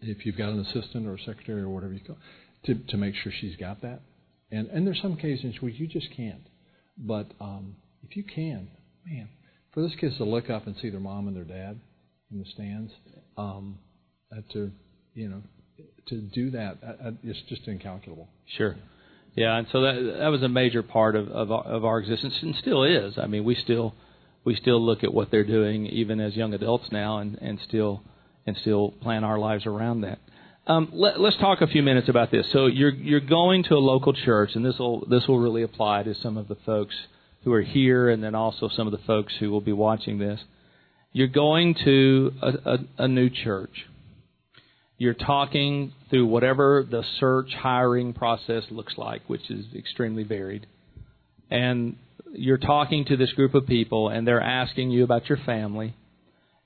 [0.00, 2.16] if you've got an assistant or a secretary or whatever you call,
[2.64, 4.00] to to make sure she's got that.
[4.50, 6.42] And and there's some cases where you just can't,
[6.96, 7.76] but um,
[8.08, 8.68] if you can,
[9.06, 9.28] man,
[9.72, 11.80] for those kids to look up and see their mom and their dad
[12.30, 12.92] in the stands,
[13.36, 13.78] um,
[14.30, 14.70] uh, to
[15.14, 15.42] you know,
[16.08, 18.28] to do that, uh, uh, it's just incalculable.
[18.56, 18.76] Sure.
[19.34, 22.34] Yeah, and so that that was a major part of of our, of our existence
[22.42, 23.14] and still is.
[23.16, 23.94] I mean, we still
[24.44, 28.02] we still look at what they're doing even as young adults now and, and still
[28.46, 30.18] and still plan our lives around that.
[30.64, 32.46] Um, let, us talk a few minutes about this.
[32.52, 36.04] So you're you're going to a local church, and this will this will really apply
[36.04, 36.94] to some of the folks
[37.42, 40.40] who are here, and then also some of the folks who will be watching this.
[41.12, 43.86] You're going to a, a, a new church.
[44.98, 50.68] You're talking through whatever the search hiring process looks like, which is extremely varied,
[51.50, 51.96] and
[52.34, 55.96] you're talking to this group of people, and they're asking you about your family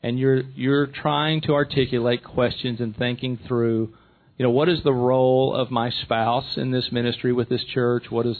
[0.07, 3.93] and you're you're trying to articulate questions and thinking through,
[4.39, 8.05] you know, what is the role of my spouse in this ministry with this church?
[8.09, 8.37] What is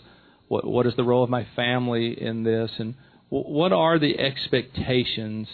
[0.47, 2.71] what what is the role of my family in this?
[2.79, 2.95] And
[3.31, 5.49] what are the expectations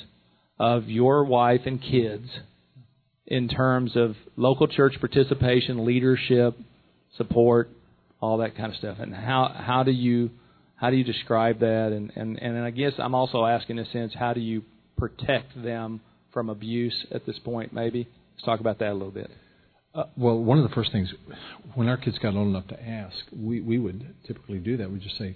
[0.59, 2.29] of your wife and kids
[3.27, 6.59] in terms of local church participation, leadership,
[7.17, 7.71] support,
[8.21, 8.99] all that kind of stuff?
[9.01, 10.29] And how how do you
[10.77, 11.93] how do you describe that?
[11.93, 14.63] And and and I guess I'm also asking in a sense, how do you
[15.03, 16.01] protect them
[16.33, 18.07] from abuse at this point, maybe?
[18.37, 19.29] Let's talk about that a little bit.
[19.93, 21.13] Uh, well, one of the first things,
[21.75, 24.93] when our kids got old enough to ask, we, we would typically do that.
[24.93, 25.35] We'd just say,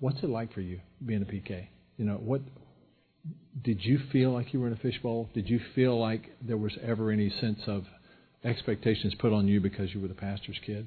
[0.00, 1.66] What's it like for you being a PK?
[1.98, 2.40] You know, what
[3.62, 5.28] did you feel like you were in a fishbowl?
[5.34, 7.84] Did you feel like there was ever any sense of
[8.42, 10.86] expectations put on you because you were the pastor's kid?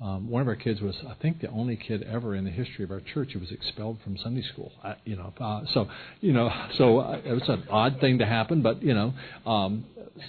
[0.00, 2.84] Um, one of our kids was, I think, the only kid ever in the history
[2.84, 4.72] of our church who was expelled from Sunday school.
[4.82, 5.88] I, you know, uh, so
[6.22, 6.48] you know,
[6.78, 9.12] so uh, it was an odd thing to happen, but you know,
[9.44, 9.84] um,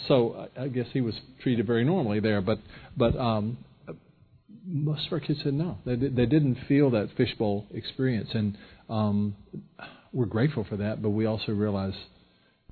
[0.09, 2.41] so I, I guess he was treated very normally there.
[2.41, 2.59] But
[2.97, 3.59] but um,
[4.65, 8.57] most of our kids said no, they they didn't feel that fishbowl experience, and
[8.89, 9.35] um,
[10.11, 11.01] we're grateful for that.
[11.01, 11.93] But we also realize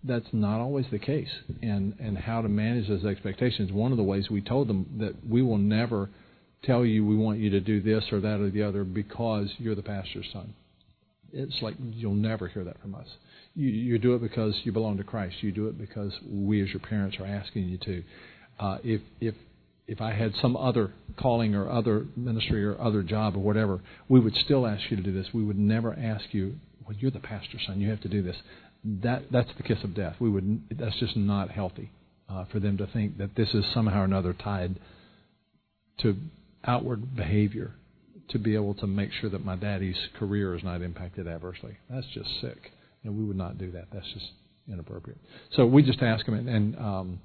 [0.04, 1.30] that's not always the case,
[1.62, 3.72] and and how to manage those expectations.
[3.72, 6.10] One of the ways we told them that we will never
[6.64, 9.76] tell you we want you to do this or that or the other because you're
[9.76, 10.53] the pastor's son.
[11.32, 13.07] It's like you'll never hear that from us.
[13.55, 15.36] You, you do it because you belong to Christ.
[15.41, 18.03] You do it because we, as your parents, are asking you to.
[18.60, 19.36] Uh, if if
[19.88, 24.20] if I had some other calling or other ministry or other job or whatever, we
[24.20, 25.28] would still ask you to do this.
[25.34, 26.55] We would never ask you,
[26.86, 27.80] well, you're the pastor's son.
[27.80, 28.36] You have to do this.
[28.84, 30.16] That that's the kiss of death.
[30.20, 30.64] We would.
[30.78, 31.91] That's just not healthy
[32.30, 34.80] uh, for them to think that this is somehow or another tied
[35.99, 36.16] to
[36.66, 37.74] outward behavior
[38.30, 41.78] to be able to make sure that my daddy's career is not impacted adversely.
[41.89, 42.72] That's just sick.
[43.03, 43.86] And we would not do that.
[43.91, 44.28] That's just
[44.72, 45.20] inappropriate.
[45.55, 47.22] So we just ask them, and, and um,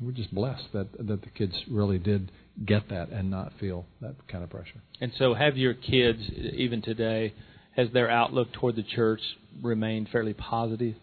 [0.00, 2.30] we're just blessed that that the kids really did
[2.64, 4.80] get that and not feel that kind of pressure.
[5.00, 6.20] And so, have your kids
[6.54, 7.34] even today?
[7.76, 9.20] Has their outlook toward the church
[9.62, 10.96] remained fairly positive?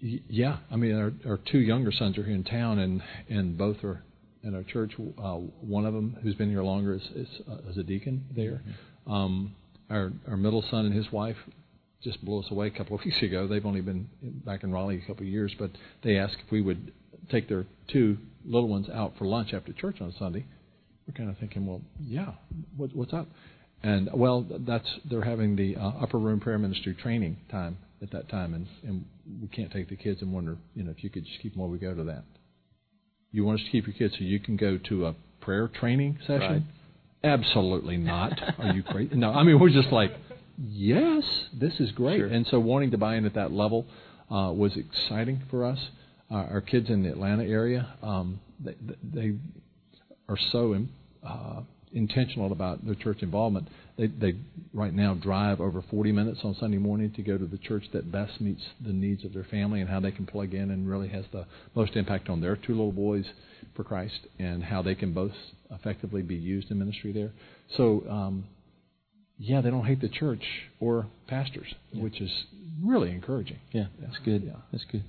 [0.00, 3.82] Yeah, I mean, our, our two younger sons are here in town, and and both
[3.84, 4.02] are
[4.48, 4.94] in our church.
[4.98, 8.62] Uh, one of them, who's been here longer, is, is, uh, is a deacon there.
[9.06, 9.12] Mm-hmm.
[9.12, 9.54] Um,
[9.90, 11.36] our our middle son and his wife
[12.02, 13.46] just blew us away a couple of weeks ago.
[13.46, 15.70] They've only been back in Raleigh a couple of years, but
[16.02, 16.92] they asked if we would
[17.30, 20.46] take their two little ones out for lunch after church on Sunday.
[21.06, 22.32] We're kind of thinking, well, yeah,
[22.76, 23.28] what, what's up?
[23.82, 28.28] And well, that's they're having the uh, upper room prayer ministry training time at that
[28.28, 29.04] time, and and
[29.40, 31.62] we can't take the kids and wonder, you know, if you could just keep them
[31.62, 32.24] while we go to that.
[33.32, 36.18] You want us to keep your kids so you can go to a prayer training
[36.26, 36.40] session?
[36.40, 36.62] Right.
[37.24, 38.32] Absolutely not.
[38.58, 39.14] Are you crazy?
[39.16, 40.12] No, I mean we're just like,
[40.56, 42.18] yes, this is great.
[42.18, 42.28] Sure.
[42.28, 43.86] And so wanting to buy in at that level
[44.30, 45.78] uh, was exciting for us.
[46.30, 49.32] Uh, our kids in the Atlanta area, um, they, they
[50.28, 50.76] are so
[51.26, 51.60] uh,
[51.92, 53.68] intentional about their church involvement.
[53.98, 54.34] They, they
[54.72, 58.12] right now drive over 40 minutes on Sunday morning to go to the church that
[58.12, 61.08] best meets the needs of their family and how they can plug in and really
[61.08, 63.24] has the most impact on their two little boys
[63.74, 65.32] for Christ and how they can both
[65.72, 67.32] effectively be used in ministry there.
[67.76, 68.44] So, um,
[69.36, 70.42] yeah, they don't hate the church
[70.78, 72.02] or pastors, yeah.
[72.02, 72.30] which is
[72.82, 73.58] really encouraging.
[73.72, 74.44] Yeah, that's good.
[74.44, 75.04] Yeah, that's good.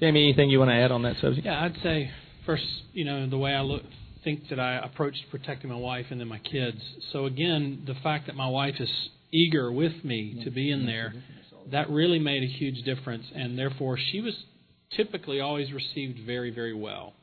[0.00, 1.46] Jamie, anything you want to add on that subject?
[1.46, 2.10] Yeah, I'd say
[2.44, 3.82] first, you know, the way I look
[4.24, 6.78] think that I approached protecting my wife and then my kids.
[7.12, 8.90] So again, the fact that my wife is
[9.32, 11.14] eager with me to be in there,
[11.70, 14.34] that really made a huge difference, and therefore she was
[14.96, 17.14] typically always received very, very well.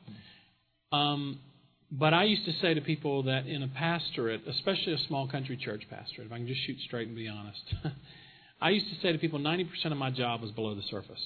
[0.92, 1.38] Um,
[1.92, 5.56] but I used to say to people that in a pastorate, especially a small country
[5.56, 7.60] church pastorate, if I can just shoot straight and be honest,
[8.60, 11.22] I used to say to people 90% of my job was below the surface.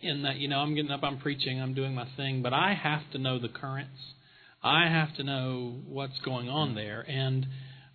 [0.00, 2.74] In that, you know, I'm getting up, I'm preaching, I'm doing my thing, but I
[2.74, 3.98] have to know the currents
[4.62, 7.00] I have to know what's going on there.
[7.08, 7.46] And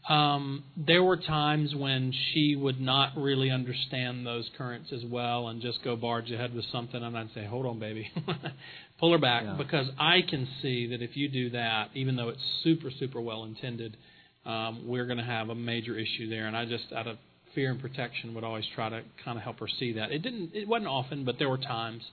[0.10, 5.62] um, there were times when she would not really understand those currents as well and
[5.62, 8.10] just go barge ahead with something, and I'd say, "Hold on, baby,
[9.00, 9.56] pull her back," yeah.
[9.58, 13.44] because I can see that if you do that, even though it's super, super well
[13.44, 13.98] intended,
[14.46, 16.48] um, we're going to have a major issue there.
[16.48, 17.18] And I just, out of
[17.54, 20.12] fear and protection would always try to kind of help her see that.
[20.12, 20.52] It didn't.
[20.54, 22.04] It wasn't often, but there were times.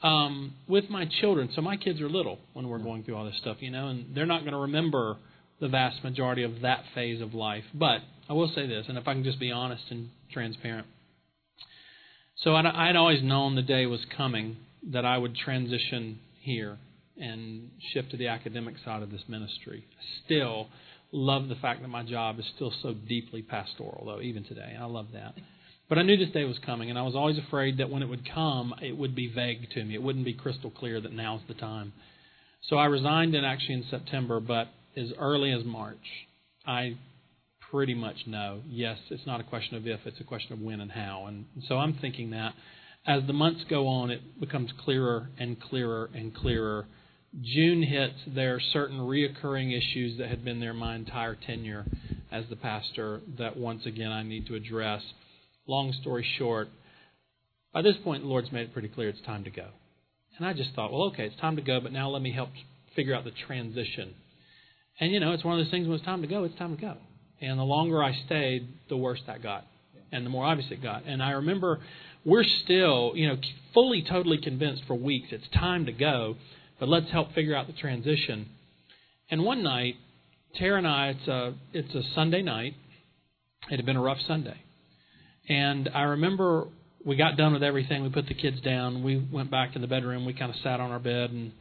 [0.00, 3.36] Um, with my children, so my kids are little when we're going through all this
[3.40, 5.16] stuff, you know, and they're not going to remember
[5.60, 7.64] the vast majority of that phase of life.
[7.74, 10.86] But I will say this, and if I can just be honest and transparent.
[12.44, 14.58] So I'd, I'd always known the day was coming
[14.92, 16.78] that I would transition here
[17.20, 19.84] and shift to the academic side of this ministry.
[20.24, 20.68] Still
[21.10, 24.76] love the fact that my job is still so deeply pastoral, though, even today.
[24.80, 25.34] I love that.
[25.88, 28.08] But I knew this day was coming, and I was always afraid that when it
[28.08, 29.94] would come, it would be vague to me.
[29.94, 31.92] It wouldn't be crystal clear that now's the time.
[32.68, 35.96] So I resigned in actually in September, but as early as March,
[36.66, 36.96] I
[37.70, 40.80] pretty much know yes, it's not a question of if, it's a question of when
[40.80, 41.26] and how.
[41.26, 42.54] And so I'm thinking that
[43.06, 46.86] as the months go on, it becomes clearer and clearer and clearer
[47.42, 51.84] June hits, there are certain reoccurring issues that had been there my entire tenure
[52.32, 55.02] as the pastor that once again I need to address.
[55.68, 56.68] Long story short,
[57.72, 59.68] by this point, the Lord's made it pretty clear it's time to go.
[60.36, 62.48] And I just thought, well, okay, it's time to go, but now let me help
[62.96, 64.14] figure out the transition.
[64.98, 66.74] And, you know, it's one of those things when it's time to go, it's time
[66.74, 66.96] to go.
[67.40, 69.64] And the longer I stayed, the worse that got.
[70.10, 71.04] And the more obvious it got.
[71.04, 71.78] And I remember
[72.24, 73.36] we're still, you know,
[73.74, 76.36] fully, totally convinced for weeks it's time to go
[76.78, 78.48] but let's help figure out the transition.
[79.30, 79.96] And one night,
[80.56, 82.74] Tara and I, it's a, it's a Sunday night.
[83.70, 84.56] It had been a rough Sunday.
[85.48, 86.66] And I remember
[87.04, 88.02] we got done with everything.
[88.02, 89.02] We put the kids down.
[89.02, 90.24] We went back to the bedroom.
[90.24, 91.52] We kind of sat on our bed and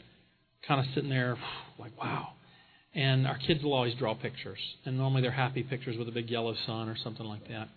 [0.68, 1.38] kind of sitting there
[1.80, 2.30] like, wow.
[2.94, 4.60] And our kids will always draw pictures.
[4.86, 7.70] And normally they're happy pictures with a big yellow sun or something like that.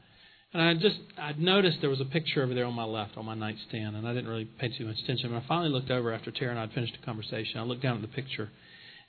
[0.52, 3.24] And I just I'd noticed there was a picture over there on my left on
[3.24, 5.30] my nightstand, and I didn't really pay too much attention.
[5.30, 7.60] But I finally looked over after Tara and I'd finished the conversation.
[7.60, 8.50] I looked down at the picture,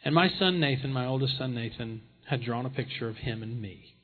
[0.05, 3.59] and my son Nathan, my oldest son Nathan, had drawn a picture of him and
[3.59, 3.95] me,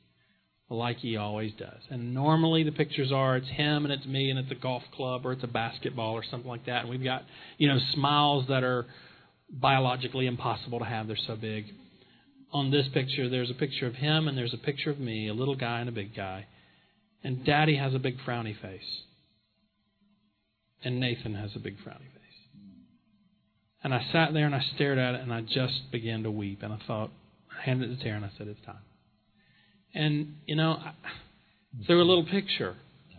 [0.70, 1.80] like he always does.
[1.90, 5.24] And normally the pictures are it's him and it's me and it's a golf club
[5.24, 6.82] or it's a basketball or something like that.
[6.82, 7.22] And we've got
[7.56, 8.86] you know smiles that are
[9.50, 11.66] biologically impossible to have; they're so big.
[12.52, 15.34] On this picture, there's a picture of him and there's a picture of me, a
[15.34, 16.46] little guy and a big guy.
[17.22, 19.02] And Daddy has a big frowny face.
[20.82, 22.62] And Nathan has a big frowny face.
[23.82, 26.62] And I sat there and I stared at it and I just began to weep.
[26.62, 27.10] And I thought,
[27.50, 28.76] I handed it to Tara and I said, It's time.
[29.94, 30.78] And, you know,
[31.86, 32.76] through a little picture,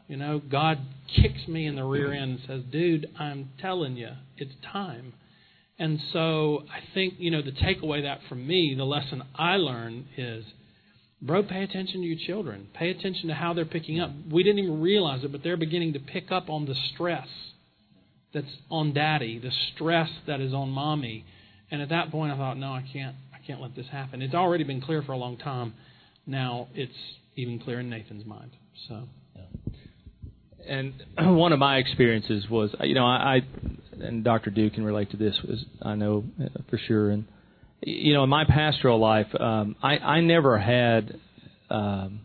[0.07, 0.79] you know, God
[1.15, 5.13] kicks me in the rear end and says, Dude, I'm telling you, it's time.
[5.77, 10.05] And so I think, you know, the takeaway that from me, the lesson I learned
[10.17, 10.45] is
[11.21, 12.67] Bro, pay attention to your children.
[12.73, 14.09] Pay attention to how they're picking up.
[14.31, 17.27] We didn't even realize it, but they're beginning to pick up on the stress
[18.33, 21.25] that's on daddy, the stress that is on mommy.
[21.71, 24.21] And at that point I thought, no, I can't I can't let this happen.
[24.21, 25.73] It's already been clear for a long time.
[26.25, 26.91] Now it's
[27.35, 28.51] even clear in Nathan's mind.
[28.87, 29.07] So
[30.69, 33.41] and one of my experiences was, you know, I, I
[34.01, 34.49] and Dr.
[34.49, 36.23] Duke can relate to this, was I know
[36.69, 37.25] for sure, and
[37.81, 41.17] you know, in my pastoral life, um, I, I never had,
[41.69, 42.21] um,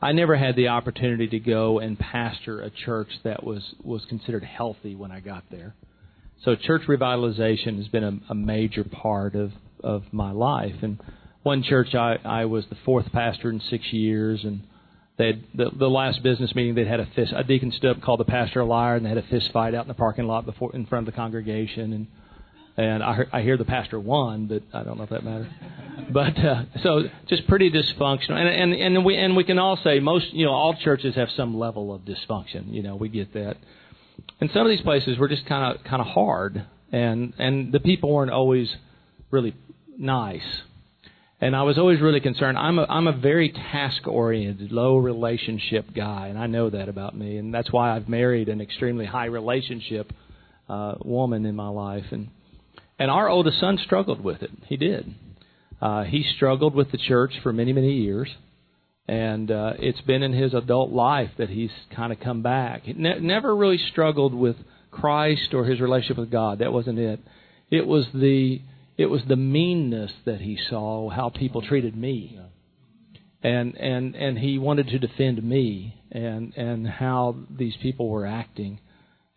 [0.00, 4.44] I never had the opportunity to go and pastor a church that was was considered
[4.44, 5.74] healthy when I got there.
[6.44, 10.76] So church revitalization has been a, a major part of of my life.
[10.82, 11.00] And
[11.42, 14.62] one church, I I was the fourth pastor in six years, and
[15.18, 18.02] they had the, the last business meeting they'd had a fist a deacon stood up
[18.02, 20.26] called the pastor a liar, and they had a fist fight out in the parking
[20.26, 22.06] lot before in front of the congregation and
[22.76, 25.48] and I, I hear the pastor won, but I don't know if that matters.
[26.10, 29.98] But uh, so just pretty dysfunctional, and and and we and we can all say
[30.00, 32.74] most you know all churches have some level of dysfunction.
[32.74, 33.56] You know we get that,
[34.40, 37.80] and some of these places were just kind of kind of hard, and and the
[37.80, 38.68] people weren't always
[39.30, 39.54] really
[39.96, 40.42] nice.
[41.42, 42.56] And I was always really concerned.
[42.56, 47.18] I'm a I'm a very task oriented, low relationship guy, and I know that about
[47.18, 50.12] me, and that's why I've married an extremely high relationship
[50.68, 52.28] uh, woman in my life, and
[52.96, 54.52] and our oldest son struggled with it.
[54.66, 55.16] He did.
[55.80, 58.28] Uh, he struggled with the church for many, many years.
[59.08, 62.84] And uh, it's been in his adult life that he's kind of come back.
[62.84, 64.54] He ne- never really struggled with
[64.92, 66.60] Christ or his relationship with God.
[66.60, 67.18] That wasn't it.
[67.68, 68.60] It was the
[68.96, 72.38] it was the meanness that he saw, how people treated me.
[73.42, 78.78] And and and he wanted to defend me and and how these people were acting.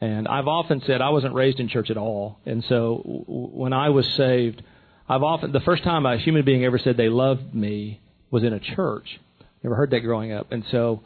[0.02, 2.40] And I've often said I wasn't raised in church at all.
[2.46, 4.62] And so w- when I was saved,
[5.08, 8.54] I've often, the first time a human being ever said they loved me was in
[8.54, 9.20] a church.
[9.64, 10.52] Never heard that growing up.
[10.52, 11.02] And so,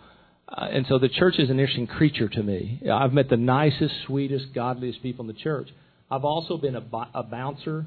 [0.47, 2.81] uh, and so the church is an interesting creature to me.
[2.91, 5.69] I've met the nicest, sweetest, godliest people in the church.
[6.09, 6.83] I've also been a,
[7.13, 7.85] a bouncer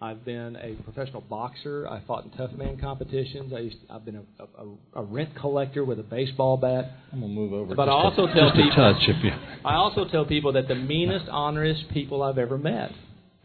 [0.00, 1.88] I've been a professional boxer.
[1.88, 3.52] I fought in tough man competitions.
[3.54, 6.90] I used to, I've been a, a, a rent collector with a baseball bat.
[7.12, 7.74] I'm gonna move over.
[7.74, 9.30] But I also a, tell people- touch if you.
[9.64, 12.90] I also tell people that the meanest, honorest people I've ever met,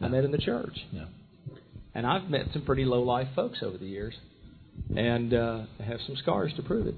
[0.00, 0.76] I met in the church.
[0.92, 1.04] Yeah.
[1.94, 4.14] And I've met some pretty low life folks over the years,
[4.96, 6.94] and uh, have some scars to prove it.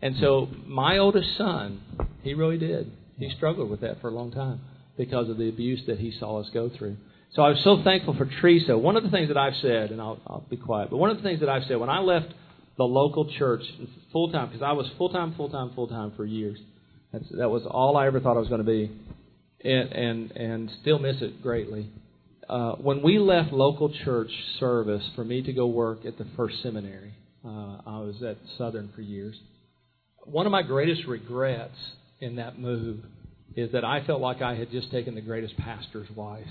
[0.00, 2.90] And so my oldest son, he really did.
[3.18, 4.60] He struggled with that for a long time
[4.96, 6.96] because of the abuse that he saw us go through.
[7.34, 8.76] So I was so thankful for Teresa.
[8.76, 11.16] One of the things that I've said, and I'll, I'll be quiet, but one of
[11.16, 12.26] the things that I've said when I left
[12.76, 13.62] the local church
[14.12, 16.58] full time, because I was full time, full time, full time for years.
[17.10, 18.90] That's, that was all I ever thought I was going to be,
[19.64, 21.90] and and and still miss it greatly.
[22.48, 24.30] Uh, when we left local church
[24.60, 27.14] service for me to go work at the first seminary,
[27.44, 29.38] uh, I was at Southern for years.
[30.24, 31.76] One of my greatest regrets
[32.20, 33.00] in that move
[33.56, 36.46] is that I felt like I had just taken the greatest pastor's wife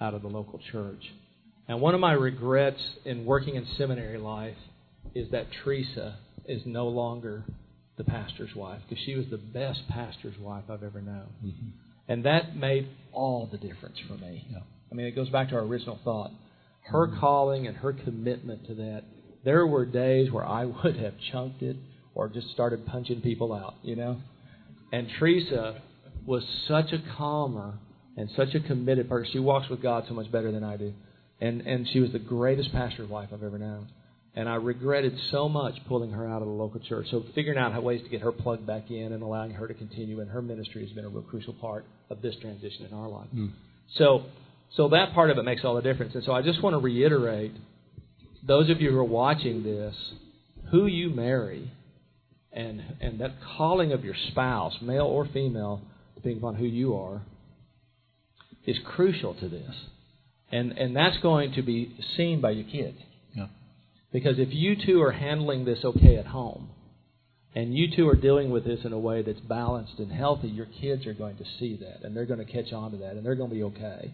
[0.00, 1.02] out of the local church.
[1.66, 4.56] And one of my regrets in working in seminary life
[5.14, 7.44] is that Teresa is no longer
[7.98, 11.28] the pastor's wife because she was the best pastor's wife I've ever known.
[11.44, 11.68] Mm-hmm.
[12.08, 14.46] And that made all the difference for me.
[14.50, 14.60] Yeah.
[14.90, 16.30] I mean, it goes back to our original thought.
[16.84, 19.02] Her calling and her commitment to that.
[19.44, 21.76] There were days where I would have chunked it
[22.14, 24.18] or just started punching people out, you know?
[24.90, 25.82] And Teresa
[26.26, 27.78] was such a calmer
[28.18, 29.30] and such a committed person.
[29.32, 30.92] She walks with God so much better than I do.
[31.40, 33.88] And and she was the greatest pastor's wife I've ever known.
[34.34, 37.06] And I regretted so much pulling her out of the local church.
[37.10, 39.74] So figuring out how ways to get her plugged back in and allowing her to
[39.74, 43.08] continue in her ministry has been a real crucial part of this transition in our
[43.08, 43.28] life.
[43.34, 43.52] Mm.
[43.96, 44.24] So
[44.76, 46.16] so that part of it makes all the difference.
[46.16, 47.52] And so I just want to reiterate
[48.46, 49.94] those of you who are watching this,
[50.72, 51.70] who you marry
[52.52, 55.82] and and that calling of your spouse, male or female,
[56.16, 57.22] depending upon who you are,
[58.68, 59.74] is crucial to this.
[60.52, 62.98] And and that's going to be seen by your kids.
[63.34, 63.46] Yeah.
[64.12, 66.70] Because if you two are handling this okay at home,
[67.54, 70.68] and you two are dealing with this in a way that's balanced and healthy, your
[70.80, 73.24] kids are going to see that, and they're going to catch on to that, and
[73.24, 74.12] they're going to be okay.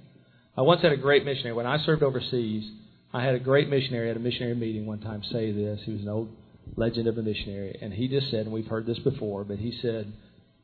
[0.57, 1.53] I once had a great missionary.
[1.53, 2.65] When I served overseas,
[3.13, 5.81] I had a great missionary at a missionary meeting one time say this.
[5.85, 6.29] He was an old
[6.77, 9.79] legend of a missionary, and he just said, and we've heard this before, but he
[9.83, 10.13] said,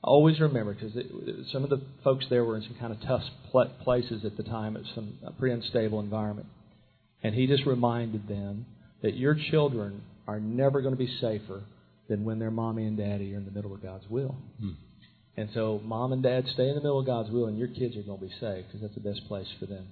[0.02, 0.92] always remember, because
[1.52, 4.42] some of the folks there were in some kind of tough pl- places at the
[4.42, 6.48] time, it's some a pretty unstable environment,
[7.22, 8.66] and he just reminded them
[9.02, 11.62] that your children are never going to be safer
[12.08, 14.36] than when their mommy and daddy are in the middle of God's will.
[14.60, 14.72] Hmm.
[15.36, 17.96] And so, mom and dad stay in the middle of God's will, and your kids
[17.96, 19.86] are going to be safe because that's the best place for them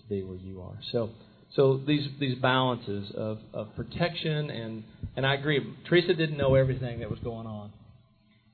[0.00, 0.78] to be where you are.
[0.92, 1.10] So,
[1.56, 4.84] so these these balances of, of protection and
[5.16, 5.60] and I agree.
[5.88, 7.72] Teresa didn't know everything that was going on,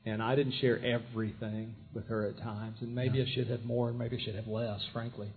[0.07, 2.79] and I didn't share everything with her at times.
[2.81, 5.29] And maybe I should have more, and maybe I should have less, frankly.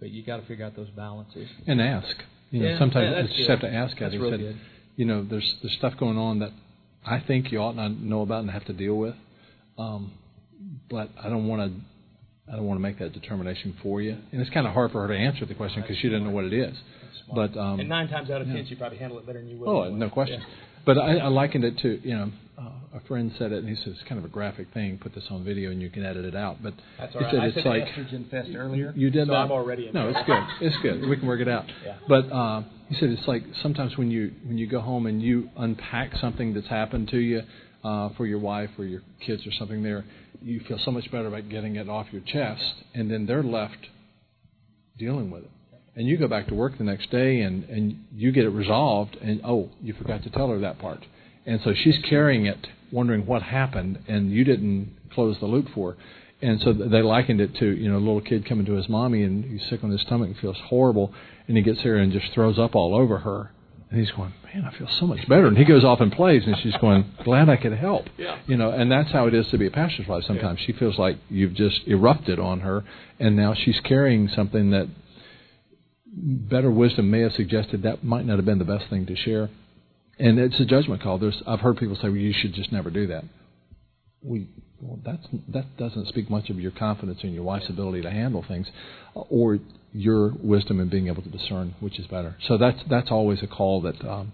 [0.00, 1.48] But you got to figure out those balances.
[1.66, 2.16] And ask.
[2.50, 3.50] You know, Yeah, sometimes yeah, you just good.
[3.50, 3.96] have to ask.
[3.98, 4.56] That's He real said, good.
[4.96, 6.50] you know, there's there's stuff going on that
[7.04, 9.14] I think you ought not know about and have to deal with.
[9.78, 10.12] Um,
[10.90, 11.80] but I don't want to.
[12.46, 15.00] I don't want to make that determination for you, and it's kind of hard for
[15.00, 16.76] her to answer the question because she doesn't know what it is.
[17.34, 18.64] But um, and nine times out of ten, yeah.
[18.68, 19.68] she probably handle it better than you would.
[19.68, 20.40] Oh, no question.
[20.40, 20.46] Yeah.
[20.84, 22.30] But I, I likened it to, you know,
[22.94, 24.98] a friend said it, and he says it's kind of a graphic thing.
[24.98, 26.62] Put this on video, and you can edit it out.
[26.62, 27.32] But That's he all right.
[27.32, 28.92] said I it's said like estrogen fest earlier.
[28.96, 29.38] you did so that.
[29.40, 30.42] I'm already in no, it's good.
[30.60, 31.08] It's good.
[31.08, 31.64] We can work it out.
[31.84, 31.96] Yeah.
[32.08, 35.50] But uh, he said it's like sometimes when you when you go home and you
[35.56, 37.42] unpack something that's happened to you
[37.82, 40.04] uh, for your wife or your kids or something there,
[40.40, 43.88] you feel so much better about getting it off your chest, and then they're left
[44.98, 45.50] dealing with it.
[45.96, 49.16] And you go back to work the next day and, and you get it resolved,
[49.20, 51.04] and oh, you forgot to tell her that part.
[51.46, 55.96] And so she's carrying it, wondering what happened, and you didn't close the loop for.
[56.40, 59.22] And so they likened it to, you know, a little kid coming to his mommy
[59.22, 61.12] and he's sick on his stomach and feels horrible,
[61.48, 63.50] and he gets here and just throws up all over her.
[63.90, 65.46] And he's going, man, I feel so much better.
[65.46, 68.06] And he goes off and plays, and she's going, glad I could help.
[68.16, 68.38] Yeah.
[68.46, 70.24] You know, and that's how it is to be a pastor's wife.
[70.26, 72.84] Sometimes she feels like you've just erupted on her,
[73.20, 74.88] and now she's carrying something that
[76.16, 79.48] better wisdom may have suggested that might not have been the best thing to share.
[80.18, 81.18] And it's a judgment call.
[81.18, 83.24] There's, I've heard people say, well, you should just never do that.
[84.22, 84.46] We,
[84.80, 88.44] well, that's, that doesn't speak much of your confidence in your wife's ability to handle
[88.46, 88.66] things,
[89.14, 89.58] or
[89.92, 92.36] your wisdom in being able to discern which is better.
[92.48, 94.32] So that's that's always a call that um,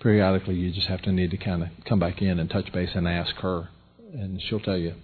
[0.00, 2.90] periodically you just have to need to kind of come back in and touch base
[2.94, 3.68] and ask her,
[4.12, 4.94] and she'll tell you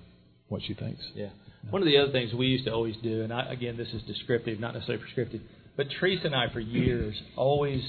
[0.49, 1.03] what she thinks.
[1.15, 1.29] Yeah.
[1.71, 4.03] One of the other things we used to always do, and I, again, this is
[4.03, 5.43] descriptive, not necessarily prescriptive,
[5.77, 7.83] but Teresa and I, for years, always,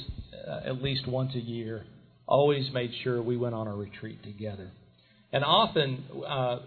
[0.47, 1.85] uh, at least once a year,
[2.29, 4.69] always made sure we went on a retreat together.
[5.33, 6.59] And often, uh,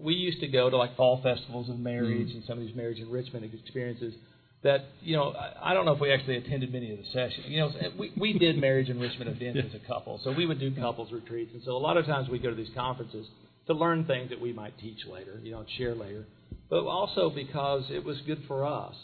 [0.00, 2.98] we used to go to like fall festivals of marriage and some of these marriage
[2.98, 4.14] enrichment experiences.
[4.62, 7.46] that you know I don't know if we actually attended many of the sessions.
[7.46, 10.74] You know, we we did marriage enrichment events as a couple, so we would do
[10.74, 13.26] couples retreats, and so a lot of times we go to these conferences
[13.66, 16.24] to learn things that we might teach later, you know, and share later,
[16.70, 18.94] but also because it was good for us.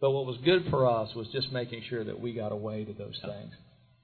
[0.00, 2.92] But what was good for us was just making sure that we got away to
[2.92, 3.52] those things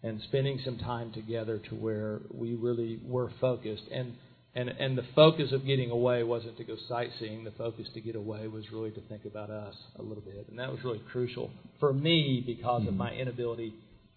[0.03, 4.15] and spending some time together to where we really were focused and
[4.55, 7.45] and and the focus of getting away wasn't to go sightseeing.
[7.45, 10.59] The focus to get away was really to think about us a little bit, and
[10.59, 11.51] that was really crucial
[11.81, 12.89] for me because mm-hmm.
[12.89, 13.75] of my inability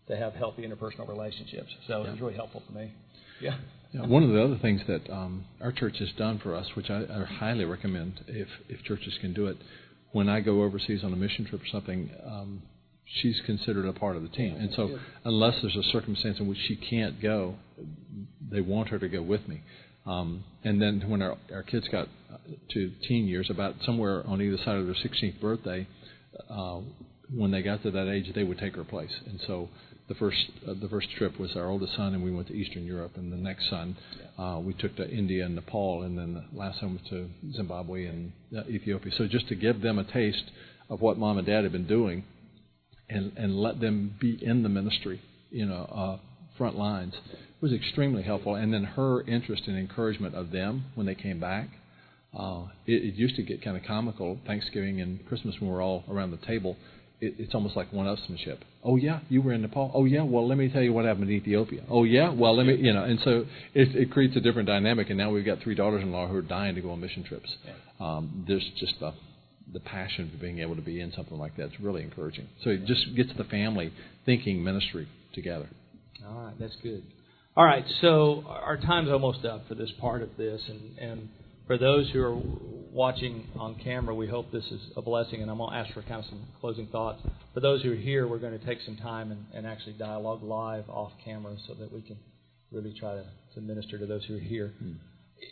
[0.08, 1.70] to have healthy interpersonal relationships.
[1.88, 2.08] So yeah.
[2.08, 2.94] it was really helpful for me.
[3.42, 3.58] Yeah.
[3.94, 4.06] yeah.
[4.06, 7.04] One of the other things that um, our church has done for us, which I,
[7.04, 9.58] I highly recommend if if churches can do it,
[10.12, 12.62] when I go overseas on a mission trip or something, um,
[13.06, 14.56] she's considered a part of the team.
[14.56, 17.56] And so, unless there's a circumstance in which she can't go,
[18.52, 19.62] they want her to go with me.
[20.06, 22.08] Um, and then when our, our kids got
[22.72, 25.88] to teen years, about somewhere on either side of their 16th birthday,
[26.50, 26.82] uh,
[27.34, 29.12] when they got to that age, they would take her place.
[29.26, 29.70] And so
[30.08, 30.38] the first
[30.68, 33.14] uh, the first trip was our oldest son, and we went to Eastern Europe.
[33.16, 33.98] And the next son,
[34.38, 38.06] uh, we took to India and Nepal, and then the last son was to Zimbabwe
[38.06, 39.12] and uh, Ethiopia.
[39.18, 40.52] So just to give them a taste
[40.90, 42.24] of what mom and dad had been doing,
[43.10, 46.18] and and let them be in the ministry, you know, uh,
[46.58, 47.14] front lines
[47.62, 48.56] was extremely helpful.
[48.56, 51.70] And then her interest and encouragement of them when they came back.
[52.38, 56.04] Uh, it, it used to get kind of comical Thanksgiving and Christmas when we're all
[56.10, 56.76] around the table.
[57.22, 58.58] It, it's almost like one-upsmanship.
[58.84, 59.90] Oh yeah, you were in Nepal.
[59.94, 61.84] Oh yeah, well let me tell you what happened in Ethiopia.
[61.90, 63.06] Oh yeah, well let me, you know.
[63.06, 65.10] And so it, it creates a different dynamic.
[65.10, 67.50] And now we've got three daughters-in-law who are dying to go on mission trips.
[68.02, 69.14] Um, there's just the
[69.72, 72.48] the passion for being able to be in something like that is really encouraging.
[72.64, 73.92] So it just gets the family
[74.26, 75.70] thinking ministry together.
[76.28, 77.04] All right, that's good.
[77.58, 81.30] All right, so our time's almost up for this part of this, and, and
[81.68, 82.36] for those who are
[82.92, 86.02] watching on camera, we hope this is a blessing, and I'm going to ask for
[86.02, 87.22] kind of some closing thoughts.
[87.54, 90.44] For those who are here, we're going to take some time and, and actually dialogue
[90.44, 92.18] live off camera so that we can
[92.72, 93.24] really try to,
[93.56, 94.74] to minister to those who are here.
[94.80, 94.94] Hmm.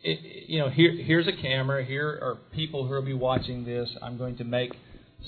[0.03, 1.85] You know, here, here's a camera.
[1.85, 3.89] Here are people who will be watching this.
[4.01, 4.73] I'm going to make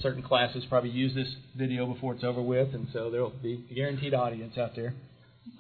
[0.02, 3.66] certain classes probably use this video before it's over with, and so there will be
[3.72, 4.94] a guaranteed audience out there.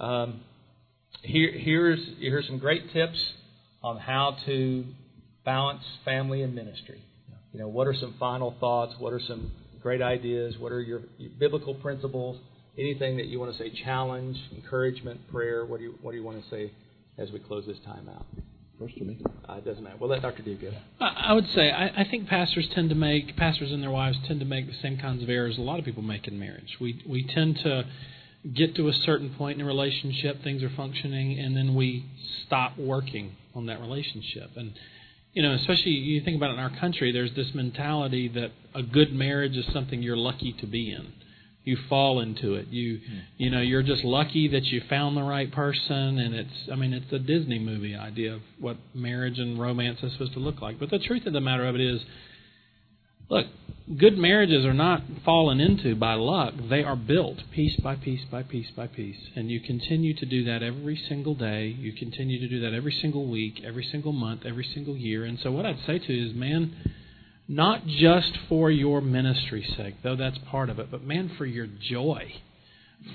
[0.01, 0.41] Um,
[1.21, 3.15] here, here's, here's some great tips
[3.81, 4.83] on how to
[5.45, 7.01] balance family and ministry.
[7.53, 8.95] You know, what are some final thoughts?
[8.99, 10.55] What are some great ideas?
[10.59, 12.37] What are your, your biblical principles?
[12.77, 13.71] Anything that you want to say?
[13.85, 15.65] Challenge, encouragement, prayer.
[15.65, 16.73] What do you What do you want to say
[17.17, 18.25] as we close this time out?
[18.79, 19.17] First to me.
[19.47, 19.95] Uh, it doesn't matter.
[19.99, 20.43] We'll let Dr.
[20.43, 20.71] D go.
[20.99, 24.41] I would say I, I think pastors tend to make pastors and their wives tend
[24.41, 26.77] to make the same kinds of errors a lot of people make in marriage.
[26.81, 27.85] We we tend to
[28.53, 32.05] get to a certain point in a relationship, things are functioning, and then we
[32.45, 34.51] stop working on that relationship.
[34.55, 34.73] And
[35.33, 38.83] you know, especially you think about it in our country, there's this mentality that a
[38.83, 41.13] good marriage is something you're lucky to be in.
[41.65, 42.67] You fall into it.
[42.67, 43.19] You hmm.
[43.37, 46.93] you know, you're just lucky that you found the right person and it's I mean,
[46.93, 50.79] it's a Disney movie idea of what marriage and romance is supposed to look like.
[50.79, 52.01] But the truth of the matter of it is
[53.29, 53.47] Look,
[53.97, 56.53] good marriages are not fallen into by luck.
[56.69, 59.17] They are built piece by piece by piece by piece.
[59.35, 61.67] And you continue to do that every single day.
[61.67, 65.25] You continue to do that every single week, every single month, every single year.
[65.25, 66.75] And so, what I'd say to you is, man,
[67.47, 71.67] not just for your ministry's sake, though that's part of it, but man, for your
[71.67, 72.31] joy,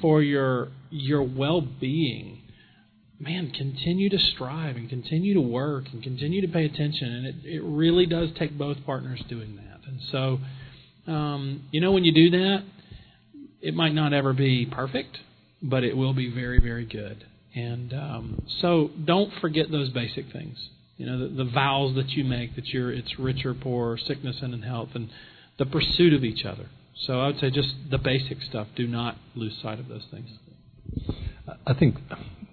[0.01, 2.43] for your your well being.
[3.18, 7.12] Man, continue to strive and continue to work and continue to pay attention.
[7.12, 9.87] And it, it really does take both partners doing that.
[9.87, 12.64] And so, um, you know, when you do that,
[13.61, 15.18] it might not ever be perfect,
[15.62, 17.26] but it will be very, very good.
[17.55, 20.57] And um, so, don't forget those basic things.
[21.01, 24.36] You know, the, the vows that you make that you're it's rich or poor, sickness
[24.42, 25.09] and in health, and
[25.59, 26.66] the pursuit of each other.
[27.07, 28.66] So I would say just the basic stuff.
[28.76, 30.28] Do not lose sight of those things.
[31.66, 31.94] I think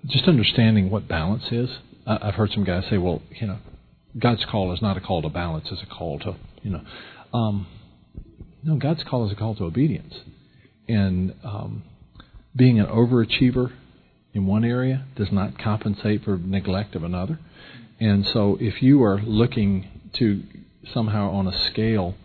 [0.06, 1.70] just understanding what balance is.
[2.06, 3.58] I've heard some guys say, "Well, you know,
[4.18, 6.82] God's call is not a call to balance; it's a call to, you know,
[7.34, 7.68] um,
[8.64, 10.14] no, God's call is a call to obedience.
[10.88, 11.84] And um,
[12.56, 13.74] being an overachiever
[14.34, 17.40] in one area does not compensate for neglect of another.
[18.00, 19.88] And so if you are looking
[20.20, 20.44] to
[20.94, 22.16] somehow on a scale,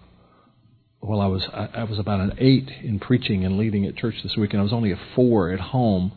[1.00, 4.16] well, I was I, I was about an eight in preaching and leading at church
[4.22, 6.12] this week, and I was only a four at home.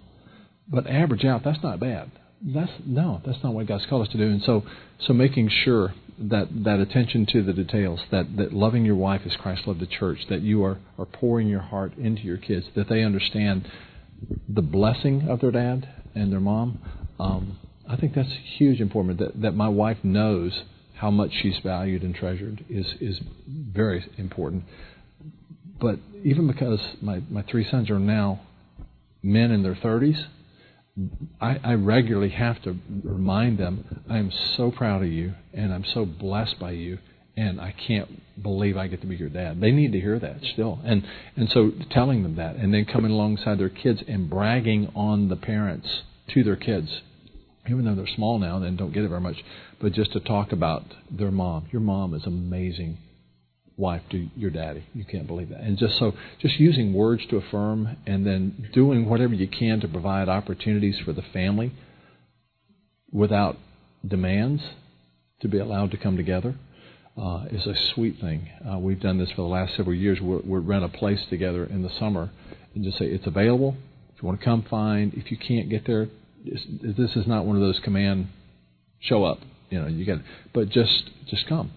[0.68, 2.12] But average out, that's not bad.
[2.42, 4.26] That's no, that's not what God's called us to do.
[4.26, 4.64] And so,
[5.00, 9.36] so making sure that that attention to the details, that that loving your wife as
[9.38, 12.90] Christ loved the church, that you are are pouring your heart into your kids, that
[12.90, 13.70] they understand
[14.48, 16.80] the blessing of their dad and their mom.
[17.20, 17.58] Um,
[17.90, 19.20] I think that's huge important.
[19.20, 20.64] That that my wife knows
[20.96, 24.64] how much she's valued and treasured is is very important.
[25.80, 28.42] but even because my my three sons are now
[29.24, 30.26] men in their 30s,
[31.42, 35.84] I, I regularly have to remind them, I am so proud of you, and I'm
[35.94, 37.00] so blessed by you,
[37.36, 39.60] and I can't believe I get to be your dad.
[39.60, 41.06] They need to hear that still, and
[41.36, 45.36] and so telling them that, and then coming alongside their kids and bragging on the
[45.36, 45.88] parents
[46.34, 46.90] to their kids,
[47.70, 49.38] even though they're small now and don't get it very much,
[49.80, 51.68] but just to talk about their mom.
[51.72, 52.98] Your mom is amazing
[53.78, 54.86] wife to your daddy.
[54.94, 55.62] You can't believe that.
[55.62, 59.88] And just so, just using words to affirm and then doing whatever you can to
[59.88, 61.74] provide opportunities for the family
[63.12, 63.58] without
[64.08, 64.62] demands
[65.42, 66.56] to be allowed to come together
[67.18, 68.50] uh, is a sweet thing.
[68.70, 70.20] Uh, we've done this for the last several years.
[70.22, 72.30] we rent a place together in the summer
[72.74, 73.76] and just say it's available.
[74.16, 75.14] If you want to come, fine.
[75.16, 76.08] If you can't get there,
[76.46, 78.28] this is not one of those command
[79.00, 79.40] show up.
[79.70, 80.20] You know, you get,
[80.54, 81.72] but just just come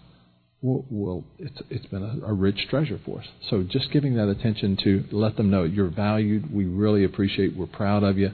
[0.61, 3.27] well, well it's it's been a, a, rich treasure for us.
[3.49, 6.53] So just giving that attention to let them know you're valued.
[6.53, 7.57] We really appreciate.
[7.57, 8.31] We're proud of you,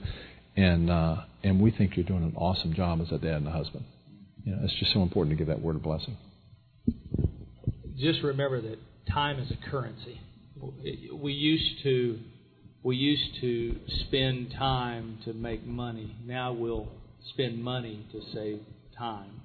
[0.57, 3.51] and uh, and we think you're doing an awesome job as a dad and a
[3.51, 3.85] husband.
[4.45, 6.16] You know, it's just so important to give that word of blessing.
[7.97, 8.78] Just remember that
[9.11, 10.20] time is a currency.
[11.12, 12.18] We used to
[12.85, 13.76] we used to
[14.07, 16.14] spend time to make money.
[16.26, 16.87] Now we'll
[17.30, 18.61] spend money to save
[18.97, 19.41] time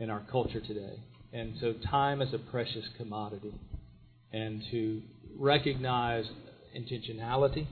[0.00, 0.98] in our culture today.
[1.34, 3.54] And so time is a precious commodity.
[4.32, 5.02] And to
[5.38, 6.24] recognize
[6.74, 7.66] intentionality,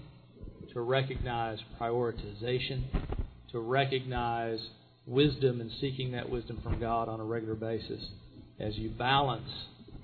[0.75, 2.85] to recognize prioritization,
[3.53, 4.59] to recognize
[5.07, 8.05] wisdom and seeking that wisdom from God on a regular basis
[8.61, 9.49] as you balance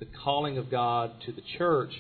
[0.01, 1.91] the calling of God to the church,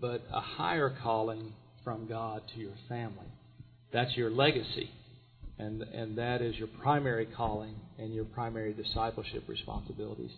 [0.00, 1.52] but a higher calling
[1.84, 3.26] from God to your family.
[3.92, 4.90] That's your legacy.
[5.58, 10.30] And, and that is your primary calling and your primary discipleship responsibilities.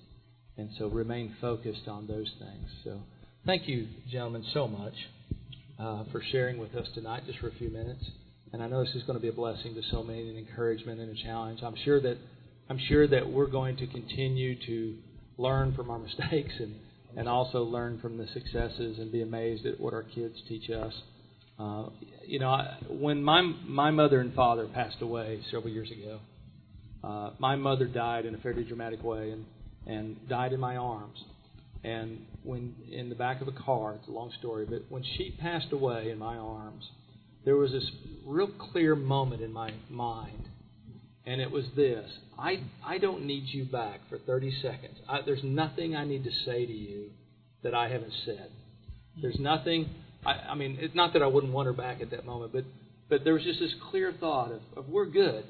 [0.56, 2.68] And so remain focused on those things.
[2.84, 3.00] So
[3.46, 4.94] thank you, gentlemen, so much
[5.78, 8.04] uh, for sharing with us tonight just for a few minutes.
[8.52, 11.00] And I know this is going to be a blessing to so many, an encouragement
[11.00, 11.60] and a challenge.
[11.62, 12.18] I'm sure that
[12.68, 14.96] I'm sure that we're going to continue to
[15.36, 16.74] learn from our mistakes and,
[17.16, 20.92] and also learn from the successes and be amazed at what our kids teach us.
[21.58, 21.86] Uh,
[22.26, 26.20] you know, I, when my my mother and father passed away several years ago,
[27.02, 29.44] uh, my mother died in a fairly dramatic way, and
[29.86, 31.18] and died in my arms.
[31.82, 35.36] And when in the back of a car, it's a long story, but when she
[35.38, 36.84] passed away in my arms,
[37.44, 37.88] there was this
[38.24, 40.48] real clear moment in my mind.
[41.26, 44.98] And it was this I, I don't need you back for 30 seconds.
[45.08, 47.10] I, there's nothing I need to say to you
[47.62, 48.50] that I haven't said.
[49.20, 49.88] There's nothing,
[50.26, 52.64] I, I mean, it's not that I wouldn't want her back at that moment, but,
[53.08, 55.44] but there was just this clear thought of, of we're good,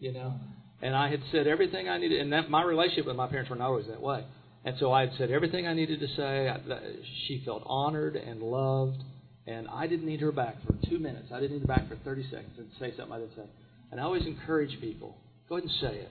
[0.00, 0.34] you know
[0.82, 2.20] and I had said everything I needed.
[2.20, 4.24] And that my relationship with my parents were not always that way.
[4.64, 6.48] And so I had said everything I needed to say.
[6.48, 6.58] I,
[7.26, 9.00] she felt honored and loved,
[9.46, 11.28] and I didn't need her back for two minutes.
[11.32, 13.48] I didn't need her back for 30 seconds and say something I didn't say.
[13.92, 15.16] And I always encourage people:
[15.48, 16.10] go ahead and say it.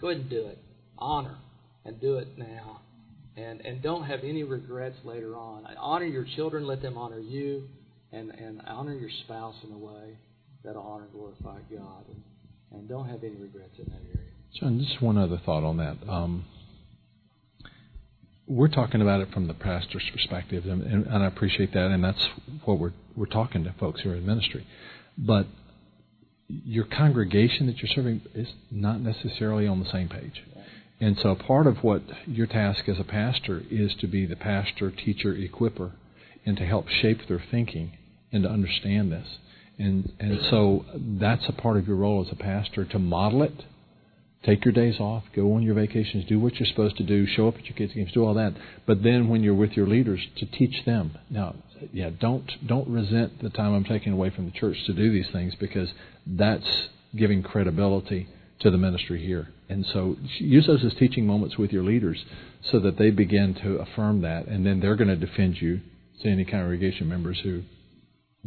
[0.00, 0.58] Go ahead and do it.
[0.98, 1.36] Honor
[1.84, 2.80] and do it now.
[3.38, 5.64] And and don't have any regrets later on.
[5.78, 6.66] Honor your children.
[6.66, 7.68] Let them honor you,
[8.12, 10.18] and and honor your spouse in a way
[10.64, 12.04] that'll honor and glorify God.
[12.08, 12.22] And,
[12.72, 14.30] and don't have any regrets in that area.
[14.58, 15.96] John, just one other thought on that.
[16.08, 16.44] Um,
[18.46, 22.02] we're talking about it from the pastor's perspective, and, and, and, I appreciate that, and
[22.02, 22.28] that's
[22.64, 24.66] what we're we're talking to folks here in ministry.
[25.16, 25.46] But
[26.48, 30.42] your congregation that you're serving is not necessarily on the same page.
[31.00, 34.90] And so part of what your task as a pastor is to be the pastor,
[34.90, 35.92] teacher, equiper,
[36.44, 37.92] and to help shape their thinking
[38.32, 39.26] and to understand this.
[39.78, 43.64] And and so that's a part of your role as a pastor to model it.
[44.44, 47.48] Take your days off, go on your vacations, do what you're supposed to do, show
[47.48, 48.54] up at your kids' games, do all that.
[48.86, 51.18] But then when you're with your leaders, to teach them.
[51.28, 51.56] Now,
[51.92, 55.30] yeah, don't don't resent the time I'm taking away from the church to do these
[55.32, 55.88] things because
[56.26, 58.28] that's giving credibility
[58.60, 59.48] to the ministry here.
[59.68, 62.24] And so use those as teaching moments with your leaders
[62.70, 65.80] so that they begin to affirm that, and then they're going to defend you
[66.22, 67.62] to any congregation members who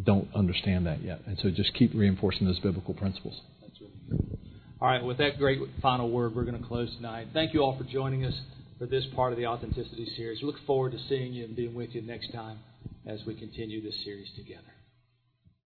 [0.01, 1.21] don't understand that yet.
[1.27, 3.39] And so just keep reinforcing those biblical principles.
[4.81, 7.27] All right, with that great final word, we're going to close tonight.
[7.33, 8.33] Thank you all for joining us
[8.79, 10.41] for this part of the Authenticity series.
[10.41, 12.57] We look forward to seeing you and being with you next time
[13.05, 14.80] as we continue this series together.